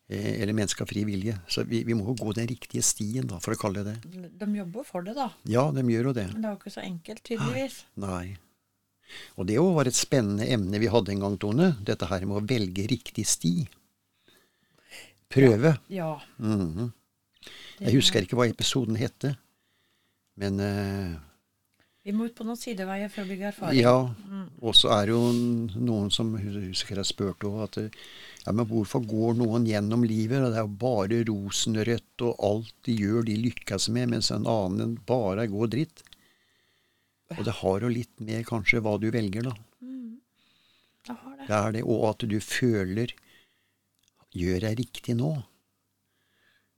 Eh, 0.09 0.41
Eller 0.41 0.53
mennesker 0.57 0.81
har 0.85 0.89
fri 0.89 1.03
vilje. 1.05 1.35
Så 1.47 1.63
vi, 1.69 1.83
vi 1.85 1.93
må 1.97 2.07
jo 2.09 2.15
gå 2.23 2.33
den 2.37 2.47
riktige 2.49 2.81
stien, 2.85 3.27
da, 3.29 3.37
for 3.41 3.53
å 3.53 3.59
kalle 3.61 3.83
det 3.85 3.95
det. 4.01 4.31
De 4.41 4.49
jobber 4.57 4.83
for 4.87 5.05
det, 5.05 5.13
da. 5.17 5.29
Ja, 5.49 5.67
de 5.73 5.85
gjør 5.93 6.09
jo 6.11 6.15
det. 6.17 6.25
Men 6.33 6.41
det 6.47 6.51
jo 6.55 6.59
ikke 6.63 6.73
så 6.73 6.83
enkelt, 6.85 7.23
tydeligvis. 7.25 7.79
Nei. 8.01 8.35
Og 9.37 9.45
det 9.45 9.59
jo 9.59 9.67
var 9.77 9.85
et 9.89 9.97
spennende 9.97 10.47
emne 10.49 10.81
vi 10.81 10.89
hadde 10.89 11.13
en 11.13 11.21
gang, 11.21 11.37
Tone. 11.41 11.71
Dette 11.85 12.09
her 12.09 12.25
med 12.25 12.41
å 12.41 12.45
velge 12.49 12.87
riktig 12.89 13.27
sti. 13.29 13.53
Prøve. 15.31 15.75
Ja. 15.91 16.13
Mhm. 16.37 16.91
Jeg 17.79 17.97
husker 17.97 18.23
ikke 18.23 18.37
hva 18.39 18.47
episoden 18.47 18.95
het, 18.97 19.27
men 20.39 20.61
uh, 20.63 21.17
Vi 22.05 22.13
må 22.15 22.29
ut 22.29 22.35
på 22.37 22.45
noen 22.47 22.59
sideveier 22.59 23.11
for 23.11 23.25
å 23.25 23.29
bygge 23.29 23.49
erfaring. 23.49 23.81
Ja, 23.81 23.95
og 24.61 24.77
så 24.77 24.93
er 24.95 25.09
det 25.09 25.15
jo 25.15 25.81
noen 25.83 26.11
som 26.13 26.31
husker 26.39 27.01
jeg 27.01 27.09
spurte 27.09 27.49
òg 27.49 27.63
at 27.65 27.79
ja, 27.81 28.53
men 28.53 28.67
hvorfor 28.69 29.03
går 29.09 29.37
noen 29.41 29.65
gjennom 29.67 30.05
livet, 30.05 30.45
det 30.53 30.61
er 30.61 30.67
jo 30.67 30.79
bare 30.85 31.21
rosenrødt, 31.27 32.25
og 32.27 32.43
alt 32.45 32.73
de 32.87 32.97
gjør, 33.01 33.25
de 33.25 33.39
lykkes 33.41 33.89
med, 33.89 34.11
mens 34.13 34.31
en 34.31 34.45
annen 34.49 34.95
bare 35.09 35.47
går 35.51 35.73
dritt. 35.73 36.05
Og 37.33 37.41
det 37.47 37.57
har 37.59 37.81
jo 37.81 37.89
litt 37.89 38.13
med 38.21 38.45
kanskje 38.45 38.83
hva 38.85 38.95
du 39.01 39.09
velger, 39.13 39.49
da. 39.49 39.55
Mm. 39.81 40.17
har 41.09 41.37
det. 41.39 41.47
Det 41.49 41.57
er 41.57 41.77
det, 41.79 41.83
og 41.83 42.05
at 42.11 42.27
du 42.29 42.37
føler 42.39 43.15
Gjør 44.35 44.67
jeg 44.67 44.79
riktig 44.81 45.15
nå? 45.17 45.31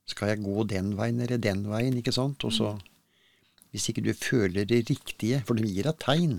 Skal 0.08 0.32
jeg 0.32 0.44
gå 0.44 0.62
den 0.70 0.94
veien 0.98 1.18
eller 1.20 1.40
den 1.42 1.66
veien, 1.68 1.98
ikke 1.98 2.14
sant? 2.14 2.44
Og 2.48 2.54
så 2.54 2.76
Hvis 3.72 3.90
ikke 3.90 4.00
du 4.06 4.14
føler 4.16 4.64
det 4.64 4.86
riktige 4.88 5.42
For 5.44 5.58
de 5.58 5.66
gir 5.68 5.84
deg 5.90 5.98
tegn. 6.00 6.38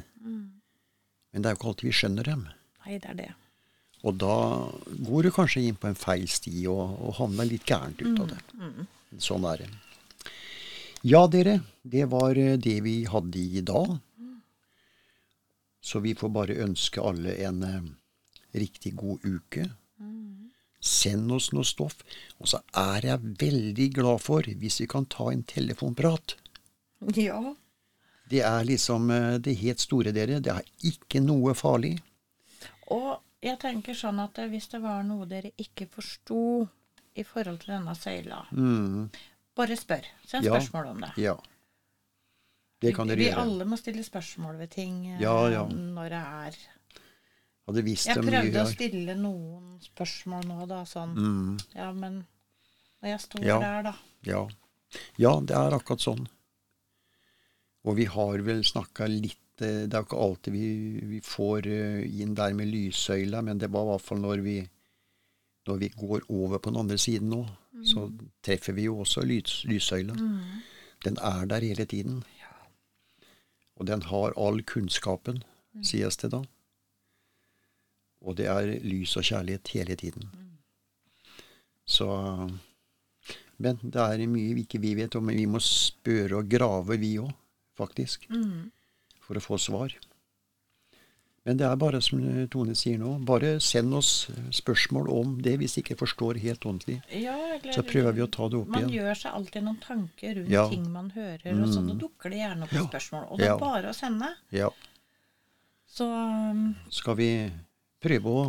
Men 1.29 1.43
det 1.43 1.49
er 1.49 1.53
jo 1.53 1.59
ikke 1.59 1.67
alltid 1.73 1.89
vi 1.89 1.97
skjønner 1.99 2.25
dem. 2.25 2.47
Nei, 2.85 2.97
det 2.97 3.09
er 3.11 3.17
det. 3.19 3.29
Og 4.07 4.15
da 4.15 4.35
går 5.05 5.27
du 5.27 5.31
kanskje 5.35 5.61
inn 5.67 5.77
på 5.77 5.89
en 5.91 5.99
feil 5.99 6.25
sti 6.31 6.63
og, 6.71 6.95
og 7.03 7.17
havner 7.19 7.45
litt 7.45 7.67
gærent 7.67 8.01
ut 8.01 8.23
av 8.23 8.31
det. 8.31 8.39
Sånn 9.21 9.45
er 9.45 9.61
det. 9.61 9.69
Ja, 11.05 11.27
dere. 11.31 11.59
Det 11.83 12.05
var 12.11 12.37
eh, 12.39 12.57
det 12.59 12.79
vi 12.83 13.03
hadde 13.07 13.39
i 13.39 13.61
dag. 13.61 13.97
Så 15.81 16.01
vi 16.03 16.15
får 16.15 16.31
bare 16.35 16.57
ønske 16.65 17.01
alle 17.01 17.35
en 17.45 17.61
eh, 17.63 17.85
riktig 18.59 18.95
god 18.99 19.23
uke. 19.23 19.69
Send 20.79 21.31
oss 21.35 21.49
noe 21.51 21.65
stoff. 21.67 21.97
Og 22.39 22.47
så 22.47 22.61
er 22.77 23.01
jeg 23.09 23.33
veldig 23.41 23.87
glad 23.97 24.21
for 24.23 24.41
hvis 24.47 24.79
vi 24.81 24.87
kan 24.87 25.05
ta 25.11 25.29
en 25.33 25.43
telefonprat. 25.43 26.35
Ja. 27.15 27.39
Det 28.29 28.41
er 28.45 28.63
liksom 28.67 29.09
eh, 29.11 29.37
det 29.43 29.57
helt 29.59 29.79
store, 29.81 30.11
dere. 30.15 30.39
Det 30.39 30.51
er 30.53 30.63
ikke 30.87 31.19
noe 31.23 31.53
farlig. 31.57 31.95
Og 32.93 33.17
jeg 33.43 33.59
tenker 33.61 33.93
sånn 33.95 34.19
at 34.23 34.37
hvis 34.51 34.67
det 34.71 34.81
var 34.83 35.03
noe 35.07 35.25
dere 35.29 35.51
ikke 35.57 35.87
forsto 35.91 36.41
i 37.19 37.23
forhold 37.27 37.59
til 37.63 37.73
denne 37.75 37.95
søyla, 37.97 38.43
bare 39.57 39.75
spør. 39.75 40.05
Send 40.27 40.45
Mm. 40.45 40.47
Ja. 40.47 40.59
spørsmål 40.59 40.85
om 40.93 41.01
det. 41.03 41.11
Ja. 41.17 41.35
Det 42.79 42.93
kan 42.95 43.07
vi, 43.09 43.15
dere 43.15 43.19
vi 43.19 43.25
gjøre. 43.27 43.41
alle 43.43 43.65
må 43.67 43.75
stille 43.77 44.03
spørsmål 44.07 44.57
ved 44.61 44.69
ting 44.71 44.99
eh, 45.11 45.19
Ja, 45.21 45.33
ja. 45.51 45.65
når 45.67 46.09
det 46.13 46.21
er 46.23 46.59
Hadde 47.69 47.83
visst 47.85 48.09
Jeg 48.09 48.17
så 48.17 48.23
mye 48.25 48.31
prøvde 48.33 48.61
å 48.63 48.69
stille 48.73 49.15
noen 49.19 49.65
spørsmål 49.83 50.47
nå, 50.49 50.59
da, 50.71 50.79
sånn 50.89 51.13
Mm. 51.15 51.59
Ja, 51.75 51.91
men 51.93 52.23
når 53.03 53.09
jeg 53.13 53.19
står 53.27 53.45
Ja. 53.45 53.59
der, 53.63 53.83
da 53.91 53.95
Ja. 54.25 54.47
ja, 55.21 55.33
det 55.39 55.55
er 55.55 55.77
akkurat 55.77 56.01
sånn. 56.01 56.25
Og 57.85 57.95
vi 57.95 58.05
har 58.09 58.41
vel 58.43 58.63
snakka 58.65 59.07
litt 59.07 59.37
eh, 59.61 59.85
Det 59.87 59.93
er 59.93 60.01
jo 60.01 60.07
ikke 60.07 60.23
alltid 60.25 60.53
vi, 60.53 60.99
vi 61.13 61.19
får 61.21 61.67
eh, 61.67 62.21
inn 62.21 62.33
der 62.35 62.53
med 62.57 62.67
lyssøyla, 62.73 63.41
men 63.43 63.57
det 63.61 63.69
var 63.71 63.85
i 63.85 63.91
hvert 63.93 64.07
fall 64.07 64.19
når 64.23 64.41
vi 64.43 64.57
når 65.67 65.77
vi 65.83 65.89
går 65.93 66.21
over 66.33 66.57
på 66.57 66.71
den 66.71 66.79
andre 66.81 66.97
siden 66.97 67.29
nå, 67.29 67.43
så 67.85 68.07
treffer 68.41 68.73
vi 68.73 68.87
jo 68.87 68.95
også 69.03 69.21
lys, 69.27 69.59
lyssøyla. 69.69 70.15
Den 71.05 71.17
er 71.21 71.45
der 71.45 71.61
hele 71.61 71.85
tiden. 71.85 72.23
Og 73.77 73.85
den 73.85 74.01
har 74.01 74.33
all 74.35 74.63
kunnskapen, 74.63 75.43
sies 75.83 76.17
det 76.17 76.31
da. 76.33 76.41
Og 78.21 78.35
det 78.35 78.47
er 78.51 78.73
lys 78.83 79.15
og 79.17 79.23
kjærlighet 79.23 79.67
hele 79.77 79.95
tiden. 79.95 80.29
Så 81.85 82.05
Men 83.59 83.75
det 83.83 83.99
er 83.99 84.21
mye 84.31 84.53
vi 84.55 84.63
ikke 84.63 84.79
vi 84.79 84.93
vet 84.95 85.15
om. 85.19 85.25
Men 85.27 85.35
vi 85.37 85.45
må 85.45 85.59
spørre 85.59 86.37
og 86.39 86.47
grave, 86.51 86.95
vi 86.99 87.17
òg, 87.19 87.31
faktisk. 87.77 88.27
For 89.25 89.35
å 89.35 89.43
få 89.43 89.57
svar. 89.59 89.91
Men 91.45 91.57
det 91.57 91.65
er 91.65 91.75
bare 91.79 91.99
som 92.03 92.19
Tone 92.51 92.75
sier 92.75 92.97
nå, 92.99 93.13
bare 93.25 93.55
send 93.63 93.93
oss 93.95 94.27
spørsmål 94.53 95.07
om 95.09 95.37
det 95.41 95.55
hvis 95.59 95.77
ikke 95.81 95.95
forstår 95.97 96.37
helt 96.43 96.65
ordentlig. 96.67 96.99
Ja, 97.15 97.35
Så 97.73 97.81
prøver 97.83 98.13
vi 98.13 98.21
å 98.21 98.29
ta 98.31 98.47
det 98.49 98.59
opp 98.59 98.67
Man 98.67 98.83
igjen. 98.83 98.99
gjør 99.01 99.15
seg 99.17 99.33
alltid 99.33 99.63
noen 99.63 99.79
tanker 99.81 100.35
rundt 100.35 100.49
Ja. 100.51 100.67
ting 100.69 100.85
man 100.91 101.09
hører, 101.11 101.55
og 101.63 101.67
så 101.69 101.81
da 101.87 101.93
dukker 101.95 102.29
det 102.29 102.39
gjerne 102.39 102.63
opp 102.63 102.71
Ja. 102.73 102.83
spørsmål. 102.87 103.31
Og 103.31 103.37
det 103.39 103.45
er 103.47 103.49
Ja. 103.51 103.57
bare 103.57 103.89
å 103.89 103.93
sende. 103.95 104.35
Ja. 104.51 104.69
Så 105.87 106.05
um, 106.05 106.75
Skal 106.89 107.15
vi 107.15 107.51
prøve 108.03 108.33
å 108.41 108.43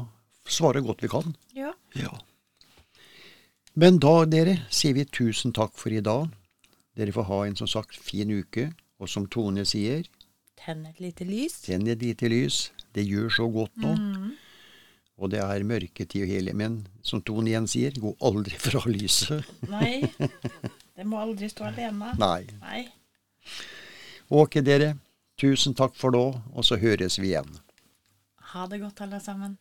svare 0.51 0.83
godt 0.85 1.03
vi 1.05 1.09
kan? 1.13 1.35
ja. 1.57 1.73
Ja. 1.99 2.13
Men 3.81 3.99
da, 4.03 4.25
dere, 4.27 4.57
sier 4.75 4.95
vi 4.97 5.05
tusen 5.07 5.53
takk 5.57 5.77
for 5.79 5.95
i 5.95 6.01
dag. 6.05 6.29
Dere 6.99 7.13
får 7.15 7.27
ha 7.29 7.37
en 7.47 7.55
som 7.57 7.69
sagt 7.71 7.95
fin 7.97 8.29
uke. 8.35 8.73
Og 9.01 9.09
som 9.09 9.25
Tone 9.31 9.63
sier, 9.65 10.03
Tenn 10.61 10.83
et 10.91 10.99
lite 11.01 11.25
lys. 11.25 11.55
tenn 11.65 11.87
et 11.89 12.03
lite 12.03 12.29
lys. 12.29 12.71
Det 12.93 13.05
gjør 13.07 13.31
så 13.33 13.47
godt 13.49 13.79
nå. 13.81 13.95
Og 15.17 15.31
det 15.33 15.39
er 15.41 15.65
mørketid 15.65 16.27
og 16.27 16.29
hele. 16.35 16.53
Men 16.53 16.81
som 17.07 17.23
Tone 17.23 17.49
igjen 17.49 17.69
sier, 17.71 17.95
gå 17.97 18.13
aldri 18.21 18.59
fra 18.67 18.83
lyset. 18.91 19.47
Nei, 19.71 20.03
det 20.99 21.07
må 21.09 21.23
aldri 21.23 21.49
stå 21.49 21.71
alene. 21.71 22.13
Nei. 22.21 22.43
Nei. 22.61 22.83
Ok, 24.29 24.61
dere. 24.67 24.97
Tusen 25.41 25.73
takk 25.79 25.95
for 25.97 26.13
nå, 26.13 26.27
og 26.53 26.67
så 26.67 26.77
høres 26.77 27.17
vi 27.23 27.31
igjen. 27.33 27.49
Ha 28.53 28.67
det 28.67 28.81
godt, 28.81 29.01
alle 29.01 29.21
sammen. 29.21 29.59